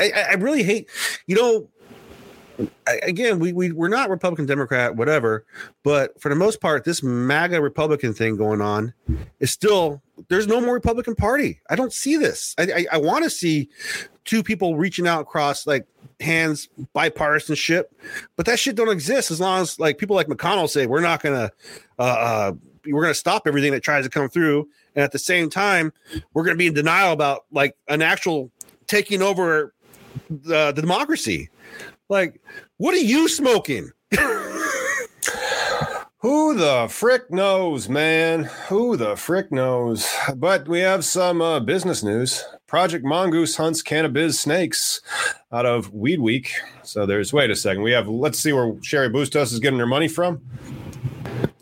[0.00, 0.88] I, I really hate,
[1.26, 1.68] you know,
[3.02, 5.44] again, we, we we're not Republican, Democrat, whatever,
[5.82, 8.92] but for the most part, this MAGA Republican thing going on
[9.40, 11.60] is still there's no more Republican Party.
[11.70, 12.54] I don't see this.
[12.58, 13.68] I I, I want to see
[14.24, 15.86] two people reaching out across like
[16.20, 17.84] hands bipartisanship,
[18.36, 21.22] but that shit don't exist as long as like people like McConnell say we're not
[21.22, 21.50] gonna
[21.98, 22.52] uh, uh
[22.86, 25.92] we're gonna stop everything that tries to come through, and at the same time
[26.34, 28.50] we're gonna be in denial about like an actual
[28.86, 29.74] taking over
[30.28, 31.48] the, the democracy.
[32.12, 32.42] Like,
[32.76, 33.90] what are you smoking?
[36.18, 38.44] Who the frick knows, man?
[38.68, 40.06] Who the frick knows?
[40.36, 42.44] But we have some uh, business news.
[42.66, 45.00] Project Mongoose hunts cannabis snakes
[45.50, 46.52] out of Weed Week.
[46.82, 47.82] So there's, wait a second.
[47.82, 50.42] We have, let's see where Cheri Bustos is getting her money from.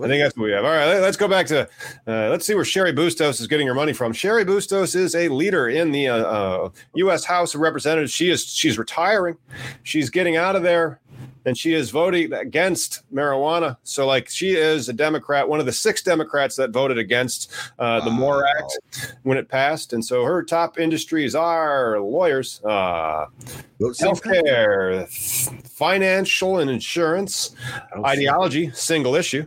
[0.03, 0.65] I think that's what we have.
[0.65, 1.63] All right, let's go back to
[2.07, 4.13] uh, let's see where Cheri Bustos is getting her money from.
[4.13, 7.25] Cheri Bustos is a leader in the uh, uh, U.S.
[7.25, 8.13] House of Representatives.
[8.13, 9.37] She is she's retiring.
[9.83, 11.01] She's getting out of there
[11.45, 13.77] and she is voting against marijuana.
[13.83, 18.01] So, like, she is a Democrat, one of the six Democrats that voted against uh,
[18.05, 18.17] the wow.
[18.17, 19.93] MORE Act when it passed.
[19.93, 23.27] And so, her top industries are lawyers, uh,
[23.81, 25.09] healthcare,
[25.67, 27.55] financial and insurance,
[28.05, 29.47] ideology, single issue,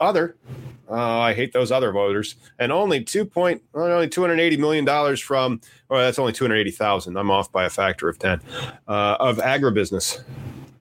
[0.00, 0.36] other.
[0.90, 4.84] Uh, I hate those other voters, and only two point, only two hundred eighty million
[4.84, 5.60] dollars from.
[5.88, 7.16] Well, that's only two hundred eighty thousand.
[7.16, 8.40] I'm off by a factor of ten
[8.88, 10.22] uh, of agribusiness.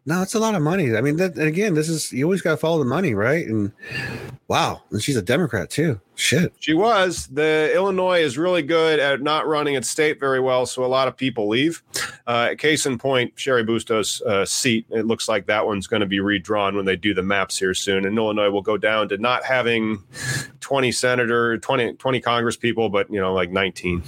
[0.05, 0.95] No, it's a lot of money.
[0.95, 3.45] I mean, that, again, this is you always got to follow the money, right?
[3.45, 3.71] And
[4.47, 5.99] wow, and she's a Democrat too.
[6.15, 7.27] Shit, she was.
[7.27, 11.07] The Illinois is really good at not running its state very well, so a lot
[11.07, 11.81] of people leave.
[12.27, 14.85] Uh, case in point, Cheri Bustos' uh, seat.
[14.89, 17.73] It looks like that one's going to be redrawn when they do the maps here
[17.73, 20.03] soon, and Illinois will go down to not having
[20.59, 24.03] twenty senator, 20, 20 Congress people, but you know, like nineteen.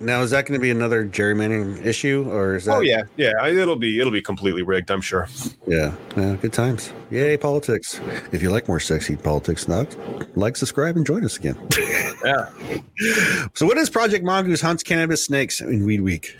[0.00, 2.76] Now, is that going to be another gerrymandering issue, or is that?
[2.76, 3.46] Oh yeah, yeah.
[3.46, 4.90] It'll be it'll be completely rigged.
[4.90, 5.28] I'm sure.
[5.66, 6.36] Yeah, yeah.
[6.36, 6.92] Good times.
[7.10, 8.00] Yay, politics.
[8.32, 9.96] If you like more sexy politics, not
[10.36, 11.56] like, subscribe, and join us again.
[12.24, 12.48] yeah.
[13.54, 16.36] So, what is Project Mongoose hunts cannabis snakes in Weed Week?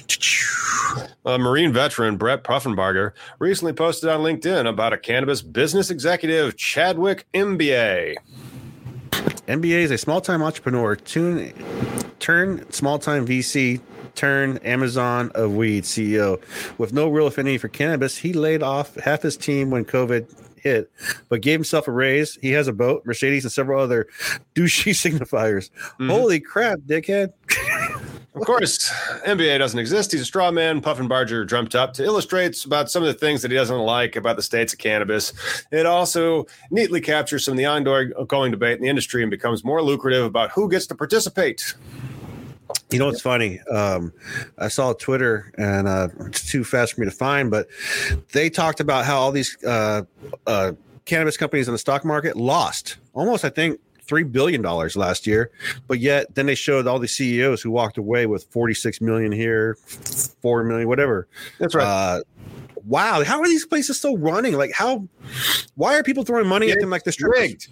[1.25, 7.27] A Marine veteran Brett Puffenbarger recently posted on LinkedIn about a cannabis business executive, Chadwick
[7.35, 8.17] MBA.
[9.47, 11.53] MBA is a small time entrepreneur, tune,
[12.19, 13.81] turn small time VC,
[14.17, 16.41] turn Amazon of weed CEO.
[16.79, 20.27] With no real affinity for cannabis, he laid off half his team when COVID
[20.67, 20.91] hit,
[21.29, 22.37] but gave himself a raise.
[22.43, 24.09] He has a boat, Mercedes, and several other
[24.55, 25.71] douchey signifiers.
[25.71, 26.11] Mm-hmm.
[26.11, 27.33] Holy crap, dickhead.
[28.37, 28.91] Of course,
[29.25, 30.12] MBA doesn't exist.
[30.12, 30.83] He's a straw man.
[30.83, 34.37] Puffenbarger dreamt up to illustrate about some of the things that he doesn't like about
[34.37, 35.33] the states of cannabis.
[35.73, 39.81] It also neatly captures some of the ongoing debate in the industry and becomes more
[39.81, 41.75] lucrative about who gets to participate.
[42.91, 43.61] You know what's funny?
[43.62, 44.12] Um,
[44.59, 47.69] I saw Twitter, and uh, it's too fast for me to find, but
[48.33, 50.03] they talked about how all these uh,
[50.47, 50.73] uh,
[51.05, 55.51] cannabis companies in the stock market lost almost, I think, three billion dollars last year,
[55.89, 59.33] but yet then they showed all the CEOs who walked away with forty six million
[59.33, 59.75] here,
[60.43, 61.29] four million, whatever.
[61.59, 61.85] That's right.
[61.85, 62.21] Uh,
[62.85, 64.55] wow, how are these places still running?
[64.55, 65.09] Like, how?
[65.75, 67.21] Why are people throwing money it's at them like this?
[67.21, 67.69] Rigged.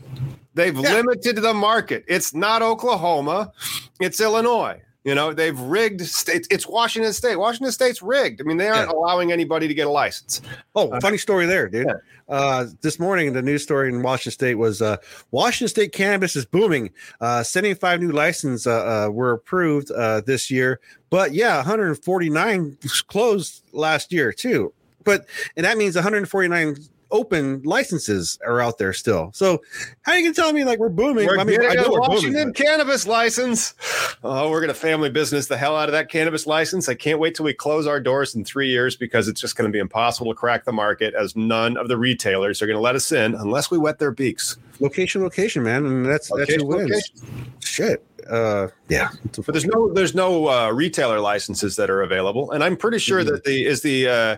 [0.54, 0.94] They've yeah.
[0.94, 2.04] limited the market.
[2.06, 3.52] It's not Oklahoma.
[4.00, 4.80] It's Illinois.
[5.04, 6.48] You know, they've rigged states.
[6.50, 7.36] It's Washington State.
[7.36, 8.40] Washington State's rigged.
[8.40, 8.96] I mean, they aren't yeah.
[8.96, 10.40] allowing anybody to get a license.
[10.74, 11.86] Oh, uh, funny story there, dude.
[11.86, 11.94] Yeah.
[12.26, 14.96] Uh, this morning, the news story in Washington State was uh,
[15.30, 16.90] Washington State cannabis is booming.
[17.20, 20.80] Uh, 75 new licenses uh, uh, were approved uh, this year,
[21.10, 24.72] but yeah, 149 closed last year too.
[25.04, 26.76] But and that means 149
[27.10, 29.30] open licenses are out there still.
[29.32, 29.62] So
[30.02, 31.26] how are you gonna tell me like we're booming?
[31.26, 32.56] We're I mean, I know we're Washington booming, but...
[32.56, 33.74] cannabis license.
[34.22, 36.88] Oh, we're gonna family business the hell out of that cannabis license.
[36.88, 39.70] I can't wait till we close our doors in three years because it's just gonna
[39.70, 43.12] be impossible to crack the market as none of the retailers are gonna let us
[43.12, 44.56] in unless we wet their beaks.
[44.80, 47.10] Location, location, man, and that's location, that's who wins.
[47.14, 47.52] Location.
[47.60, 49.10] Shit uh, yeah.
[49.34, 53.20] But there's no there's no uh, retailer licenses that are available, and I'm pretty sure
[53.20, 53.30] mm-hmm.
[53.30, 54.36] that the is the uh,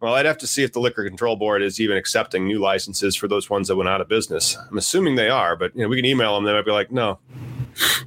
[0.00, 3.16] well, I'd have to see if the liquor control board is even accepting new licenses
[3.16, 4.56] for those ones that went out of business.
[4.70, 6.44] I'm assuming they are, but you know we can email them.
[6.44, 7.18] They might be like, no,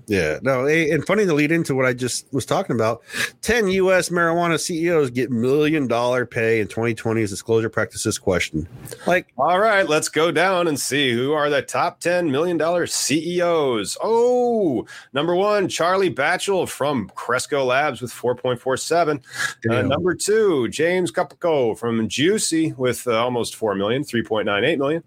[0.08, 3.02] yeah, no, and funny to lead into what I just was talking about.
[3.42, 4.10] Ten U.S.
[4.10, 8.68] marijuana CEOs get million dollar pay in 2020 as disclosure practices question.
[9.08, 12.88] Like, all right, let's go down and see who are the top 10 million dollar
[12.88, 13.98] CEOs.
[14.02, 19.24] Oh, number one, Charlie Bachtell from Cresco Labs with 4.47.
[19.70, 25.04] Uh, number two, James Capico from Jushi with uh, almost 4 million, 3.98 million.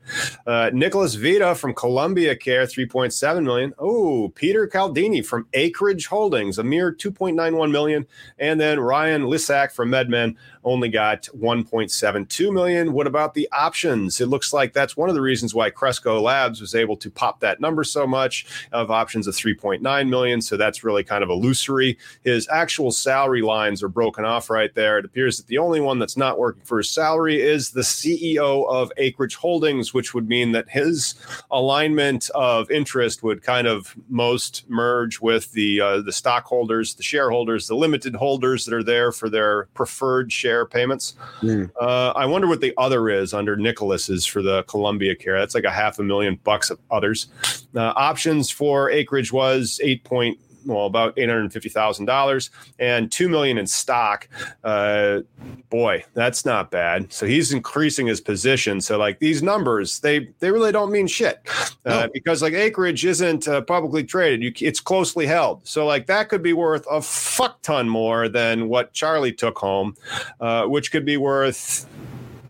[0.47, 3.73] Uh, Nicholas Vita from Columbia Care, 3.7 million.
[3.79, 8.07] Oh, Peter Peter Caldini from Acreage Holdings, a mere 2.91 million,
[8.38, 10.36] and then Ryan Lissack from MedMen
[10.69, 12.93] only got 1.72 million.
[12.93, 14.21] What about the options?
[14.21, 17.41] It looks like that's one of the reasons why Cresco Labs was able to pop
[17.41, 20.41] that number so much of options of 3.9 million.
[20.41, 21.99] So that's really kind of illusory.
[22.23, 24.99] His actual salary lines are broken off right there.
[24.99, 28.69] It appears that the only one that's not working for his salary is the CEO
[28.69, 31.14] of Acreage Holdings, which would mean that his
[31.51, 37.66] alignment of interest would kind of most merge with the uh, the stockholders, the shareholders,
[37.66, 41.15] the limited holders that are there for their preferred share Obamacare payments.
[41.43, 41.71] Mm.
[41.81, 45.39] Uh, I wonder what the other is under Nicholas's for the Columbia Care.
[45.39, 47.29] That's like a half a million bucks of others.
[47.75, 50.39] Uh, options for acreage was eight point
[50.69, 54.29] well about eight hundred fifty thousand dollars and two million in stock.
[54.64, 55.21] Uh,
[55.71, 57.12] boy, that's not bad.
[57.12, 58.81] So he's increasing his position.
[58.81, 61.41] So like these numbers, they they really don't mean shit
[61.85, 62.09] uh, No.
[62.12, 64.43] because like acreage isn't uh, publicly traded.
[64.43, 65.66] You, it's closely held.
[65.66, 69.97] So like that could be worth a fuck ton more than what Charlie took home,
[70.41, 71.87] uh, which could be worth.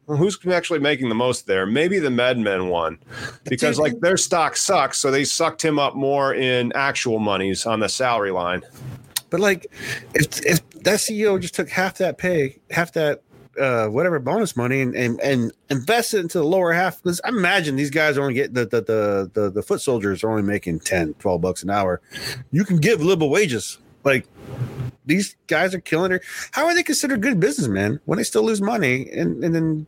[0.09, 1.67] Who's actually making the most there?
[1.67, 2.99] Maybe the MedMen one,
[3.45, 7.81] because like their stock sucks, so they sucked him up more in actual monies on
[7.81, 8.63] the salary line.
[9.29, 9.71] But like,
[10.15, 13.23] if if that CEO just took half that pay, half that
[13.61, 17.29] uh, whatever bonus money, and, and and invest it into the lower half, because I
[17.29, 20.43] imagine these guys are only get the the, the the the foot soldiers are only
[20.43, 22.01] making 10, 12 bucks an hour.
[22.51, 24.27] You can give liberal wages, like.
[25.09, 26.21] These guys are killing her.
[26.53, 29.11] How are they considered good businessmen when they still lose money?
[29.11, 29.87] And and then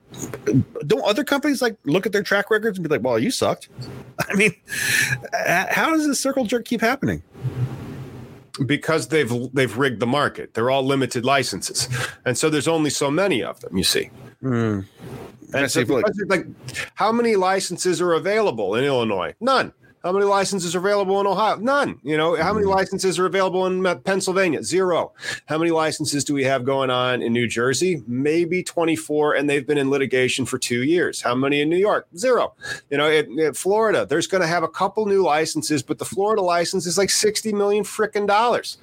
[0.86, 3.68] don't other companies like look at their track records and be like, "Well, you sucked."
[4.28, 4.54] I mean,
[5.70, 7.22] how does this circle jerk keep happening?
[8.66, 10.54] because they've they've rigged the market.
[10.54, 11.88] They're all limited licenses,
[12.24, 13.76] and so there's only so many of them.
[13.76, 14.10] You see.
[14.40, 14.80] Hmm.
[15.52, 16.46] I and so like- like,
[16.94, 19.34] how many licenses are available in Illinois?
[19.40, 19.72] None.
[20.02, 21.56] How many licenses are available in Ohio?
[21.56, 21.98] None.
[22.02, 24.62] You know, how many licenses are available in Pennsylvania?
[24.62, 25.12] Zero.
[25.46, 28.02] How many licenses do we have going on in New Jersey?
[28.06, 31.20] Maybe 24, and they've been in litigation for two years.
[31.20, 32.06] How many in New York?
[32.16, 32.54] Zero.
[32.88, 36.40] You know, in, Florida, there's going to have a couple new licenses, but the Florida
[36.40, 38.78] license is like 60 million freaking dollars.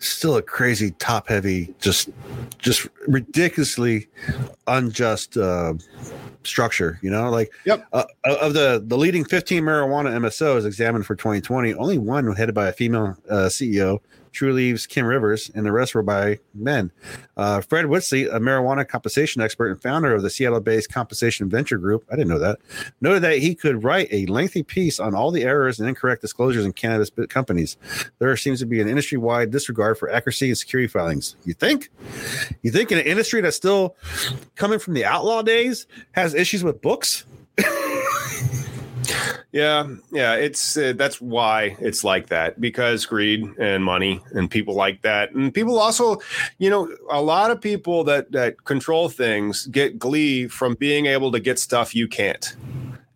[0.00, 2.10] still a crazy top heavy just
[2.58, 4.08] just ridiculously
[4.66, 5.72] unjust uh
[6.44, 7.86] structure you know like Yep.
[7.92, 10.14] uh, of the the leading 15 marijuana
[10.56, 14.00] msos examined for 2020 only one was headed by a female uh, ceo
[14.36, 16.92] Trulieve's Kim Rivers, and the rest were by men.
[17.36, 21.78] Uh, Fred Whittlesey, a marijuana compensation expert and founder of the Seattle based Compensation Venture
[21.78, 22.58] Group, I didn't know that,
[23.00, 26.66] noted that he could write a lengthy piece on all the errors and incorrect disclosures
[26.66, 27.78] in cannabis companies.
[28.18, 31.36] There seems to be an industry wide disregard for accuracy and security filings.
[31.44, 31.88] You think?
[32.62, 33.96] You think in an industry that's still
[34.54, 37.24] coming from the outlaw days has issues with books?
[39.52, 44.74] Yeah, yeah, it's uh, that's why it's like that because greed and money and people
[44.74, 46.18] like that, and people also,
[46.58, 51.32] you know, a lot of people that that control things get glee from being able
[51.32, 52.54] to get stuff you can't,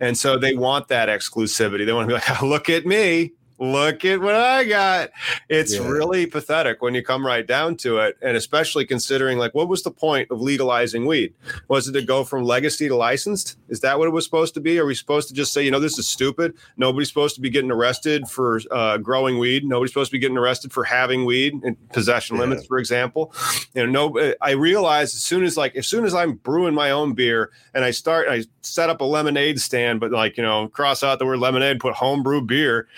[0.00, 1.84] and so they want that exclusivity.
[1.84, 3.32] They want to be like, look at me.
[3.60, 5.10] Look at what I got.
[5.50, 5.86] It's Yeah.
[5.86, 8.16] really pathetic when you come right down to it.
[8.22, 11.34] And especially considering, like, what was the point of legalizing weed?
[11.68, 13.58] Was it to go from legacy to licensed?
[13.68, 14.78] Is that what it was supposed to be?
[14.78, 16.54] Are we supposed to just say, you know, this is stupid?
[16.78, 19.64] Nobody's supposed to be getting arrested for uh, growing weed.
[19.66, 22.42] Nobody's supposed to be getting arrested for having weed and possession Yeah.
[22.44, 23.34] limits, for example.
[23.74, 24.34] You know, no.
[24.40, 27.84] I realize as soon as like as soon as I'm brewing my own beer and
[27.84, 31.26] I start, I set up a lemonade stand, but like you know, cross out the
[31.26, 32.88] word lemonade, and put homebrew beer.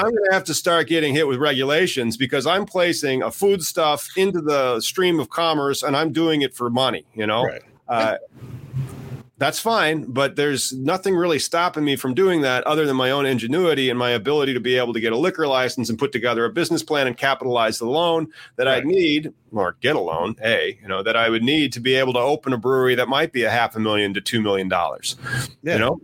[0.00, 3.62] I'm going to have to start getting hit with regulations because I'm placing a food
[3.62, 7.44] stuff into the stream of commerce and I'm doing it for money, you know?
[7.44, 7.62] Right.
[7.86, 8.16] Uh,
[9.36, 13.26] that's fine, but there's nothing really stopping me from doing that other than my own
[13.26, 16.44] ingenuity and my ability to be able to get a liquor license and put together
[16.44, 20.78] a business plan and capitalize the loan that I need or get a loan, A,
[20.80, 23.32] you know, that I would need to be able to open a brewery that might
[23.32, 25.16] be a half a million to two million dollars.
[25.62, 25.74] Yeah.
[25.74, 26.00] You know?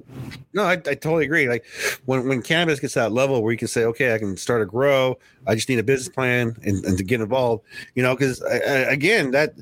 [0.52, 1.48] No, I, I totally agree.
[1.48, 1.64] Like
[2.06, 4.62] when, when cannabis gets to that level where you can say, okay, I can start
[4.62, 5.18] a grow.
[5.46, 9.30] I just need a business plan and, and to get involved, you know, because again,
[9.32, 9.54] that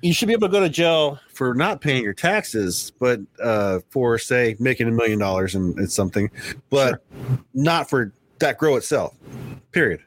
[0.00, 3.80] you should be able to go to jail for not paying your taxes, but uh,
[3.90, 6.30] for say making a million dollars and it's something,
[6.70, 7.04] but
[7.52, 9.14] not for that grow itself.
[9.72, 10.02] Period.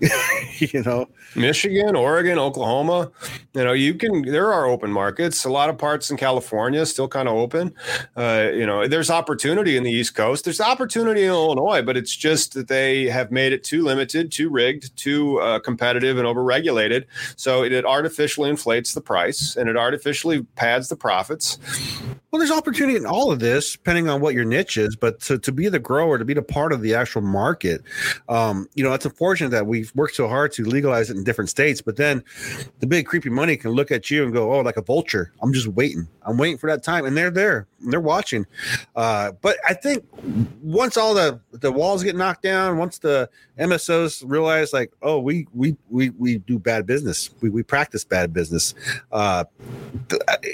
[0.58, 3.10] you know, Michigan, Oregon, Oklahoma,
[3.54, 5.44] you know, you can, there are open markets.
[5.44, 7.74] A lot of parts in California still kind of open.
[8.16, 10.44] Uh, you know, there's opportunity in the East Coast.
[10.44, 14.50] There's opportunity in Illinois, but it's just that they have made it too limited, too
[14.50, 17.06] rigged, too uh, competitive and overregulated.
[17.36, 21.58] So it, it artificially inflates the price and it artificially pads the profits.
[22.30, 24.94] Well, there's opportunity in all of this, depending on what your niche is.
[24.94, 27.80] But to, to be the grower, to be the part of the actual market,
[28.28, 31.50] um, you know, it's unfortunate that we've worked so hard to legalize it in different
[31.50, 31.80] states.
[31.80, 32.22] But then
[32.80, 35.32] the big creepy money can look at you and go, "Oh, like a vulture.
[35.42, 36.08] I'm just waiting.
[36.22, 37.66] I'm waiting for that time." And they're there.
[37.80, 38.46] And they're watching.
[38.94, 40.04] Uh, but I think
[40.62, 43.28] once all the the walls get knocked down, once the
[43.58, 47.30] MSOs realize, like, "Oh, we we we we do bad business.
[47.40, 48.74] We we practice bad business."
[49.12, 49.44] Uh,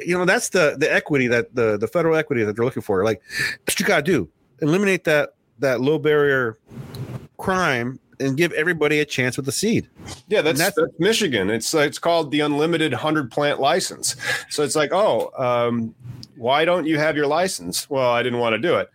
[0.05, 3.05] you know that's the the equity that the the federal equity that they're looking for
[3.05, 3.23] like
[3.65, 4.29] what you gotta do
[4.61, 6.57] eliminate that that low barrier
[7.39, 9.89] crime and give everybody a chance with the seed.
[10.29, 11.51] Yeah, that's, that's, that's Michigan.
[11.51, 14.17] It's it's called the unlimited hundred plant license.
[14.49, 15.95] So it's like, oh, um,
[16.37, 17.89] why don't you have your license?
[17.91, 18.91] Well, I didn't want to do it.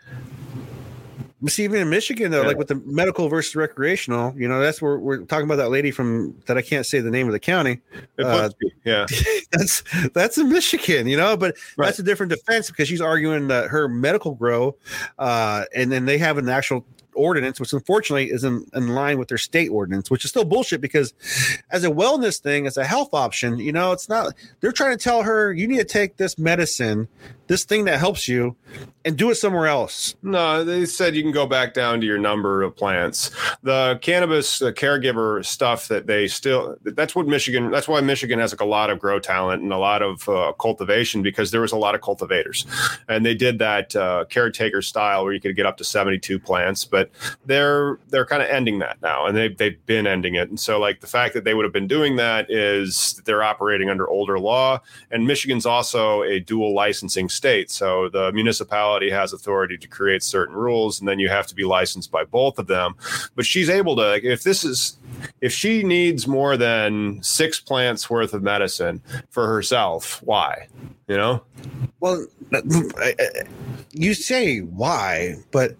[1.45, 2.47] See, even in Michigan, though, yeah.
[2.47, 5.91] like with the medical versus recreational, you know, that's where we're talking about that lady
[5.91, 7.79] from that I can't say the name of the county.
[8.17, 8.49] Uh,
[8.83, 9.05] yeah,
[9.51, 11.85] that's that's in Michigan, you know, but right.
[11.85, 14.75] that's a different defense because she's arguing that her medical grow,
[15.19, 16.83] uh, and then they have an actual
[17.17, 20.79] ordinance, which unfortunately is in, in line with their state ordinance, which is still bullshit
[20.81, 21.13] because
[21.71, 25.03] as a wellness thing, as a health option, you know, it's not, they're trying to
[25.03, 27.07] tell her you need to take this medicine
[27.47, 28.55] this thing that helps you
[29.07, 30.15] and do it somewhere else.
[30.21, 33.31] No, they said you can go back down to your number of plants.
[33.63, 38.51] The cannabis the caregiver stuff that they still that's what Michigan that's why Michigan has
[38.51, 41.71] like a lot of grow talent and a lot of uh, cultivation because there was
[41.71, 42.65] a lot of cultivators.
[43.07, 46.83] And they did that uh, caretaker style where you could get up to 72 plants,
[46.83, 47.09] but
[47.45, 50.49] they're they're kind of ending that now and they they've been ending it.
[50.49, 53.89] And so like the fact that they would have been doing that is they're operating
[53.89, 54.81] under older law
[55.11, 57.71] and Michigan's also a dual licensing state.
[57.71, 61.63] So the municipality has authority to create certain rules, and then you have to be
[61.63, 62.95] licensed by both of them.
[63.35, 64.97] But she's able to, if this is,
[65.39, 70.67] if she needs more than six plants worth of medicine for herself, why?
[71.07, 71.43] You know?
[71.99, 72.27] Well,
[73.93, 75.75] you say why, but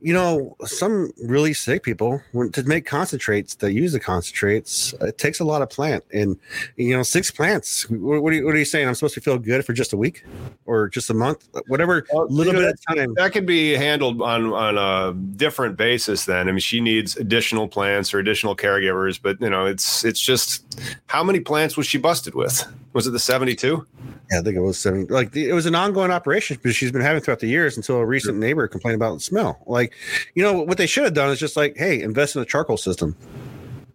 [0.00, 5.40] you know, some really sick people to make concentrates that use the concentrates, it takes
[5.40, 6.38] a lot of plant, and
[6.76, 7.88] you know, six plants.
[7.90, 8.88] What, what, are, you, what are you saying?
[8.88, 10.24] I'm supposed to feel good for just a week
[10.64, 13.14] or just a month, whatever well, little bit of time.
[13.14, 16.24] That can be handled on on a different basis.
[16.24, 20.20] Then, I mean, she needs additional plants or additional caregivers, but you know, it's it's
[20.20, 22.64] just how many plants was she busted with?
[22.92, 23.86] Was it the 72?
[24.30, 25.06] Yeah, I think it was seven.
[25.08, 28.06] Like it was an ongoing operation because she's been having throughout the years until a
[28.06, 29.62] recent neighbor complained about the smell.
[29.66, 29.92] Like,
[30.34, 32.76] you know, what they should have done is just like, hey, invest in a charcoal
[32.76, 33.16] system.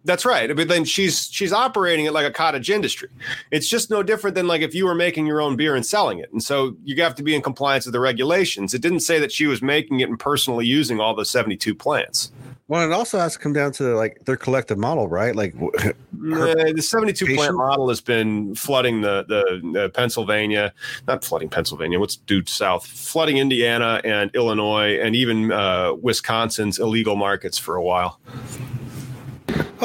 [0.04, 0.54] That's right.
[0.54, 3.08] But then she's she's operating it like a cottage industry.
[3.50, 6.18] It's just no different than like if you were making your own beer and selling
[6.18, 6.32] it.
[6.32, 8.74] And so you have to be in compliance with the regulations.
[8.74, 12.32] It didn't say that she was making it and personally using all the 72 plants.
[12.68, 15.34] Well, it also has to come down to like their collective model, right?
[15.34, 15.54] Like
[16.12, 17.38] the 72 patient?
[17.38, 20.72] plant model has been flooding the, the Pennsylvania,
[21.06, 21.98] not flooding Pennsylvania.
[21.98, 22.86] What's due south?
[22.86, 28.20] Flooding Indiana and Illinois and even uh, Wisconsin's illegal markets for a while.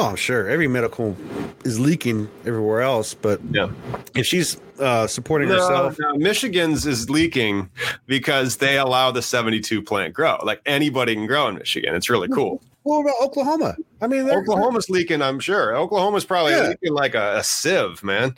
[0.00, 0.48] Oh, sure.
[0.48, 1.16] Every medical
[1.64, 3.68] is leaking everywhere else, but yeah,
[4.14, 7.68] if she's uh, supporting no, herself, no, Michigan's is leaking
[8.06, 10.38] because they allow the 72 plant grow.
[10.44, 11.96] Like anybody can grow in Michigan.
[11.96, 12.62] It's really cool.
[12.84, 13.74] What about Oklahoma?
[14.00, 15.20] I mean, Oklahoma's leaking.
[15.20, 16.68] I'm sure Oklahoma's probably yeah.
[16.68, 18.36] leaking like a, a sieve, man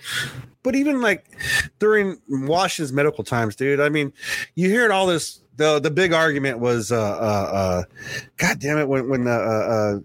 [0.63, 1.27] but even like
[1.79, 3.81] during Washington's medical times, dude.
[3.81, 4.13] I mean,
[4.55, 7.03] you hear all this the the big argument was, uh, uh,
[7.53, 7.83] uh,
[8.39, 9.99] God damn it, when when uh, uh,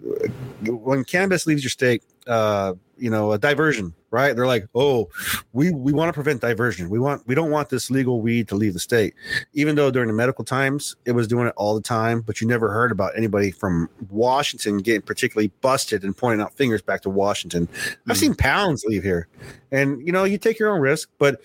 [0.67, 4.33] uh, when cannabis leaves your state, uh, you know, a diversion, right?
[4.33, 5.09] They're like, oh,
[5.51, 6.89] we we want to prevent diversion.
[6.89, 9.13] We want we don't want this legal weed to leave the state.
[9.53, 12.47] Even though during the medical times it was doing it all the time, but you
[12.47, 17.09] never heard about anybody from Washington getting particularly busted and pointing out fingers back to
[17.09, 17.67] Washington.
[17.67, 18.11] Mm-hmm.
[18.11, 19.27] I've seen pounds leave here,
[19.69, 21.09] and you know, you take your own risk.
[21.17, 21.41] But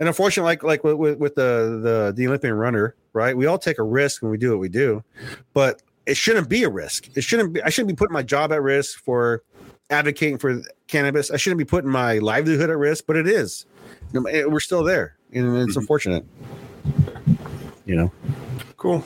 [0.00, 3.36] and unfortunately, like like with, with the the the Olympian runner, right?
[3.36, 5.04] We all take a risk when we do what we do,
[5.54, 7.16] but it shouldn't be a risk.
[7.16, 7.62] It shouldn't be.
[7.62, 9.44] I shouldn't be putting my job at risk for
[9.90, 11.30] advocating for cannabis.
[11.30, 13.66] I shouldn't be putting my livelihood at risk, but it is.
[14.12, 15.80] We're still there, and it's mm-hmm.
[15.80, 16.24] unfortunate.
[17.86, 18.12] You know.
[18.76, 19.04] Cool.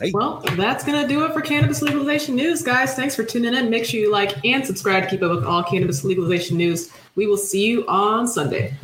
[0.00, 0.10] Hey.
[0.12, 2.94] Well, that's going to do it for cannabis legalization news, guys.
[2.94, 3.70] Thanks for tuning in.
[3.70, 6.90] Make sure you like and subscribe to keep up with all cannabis legalization news.
[7.14, 8.74] We will see you on Sunday.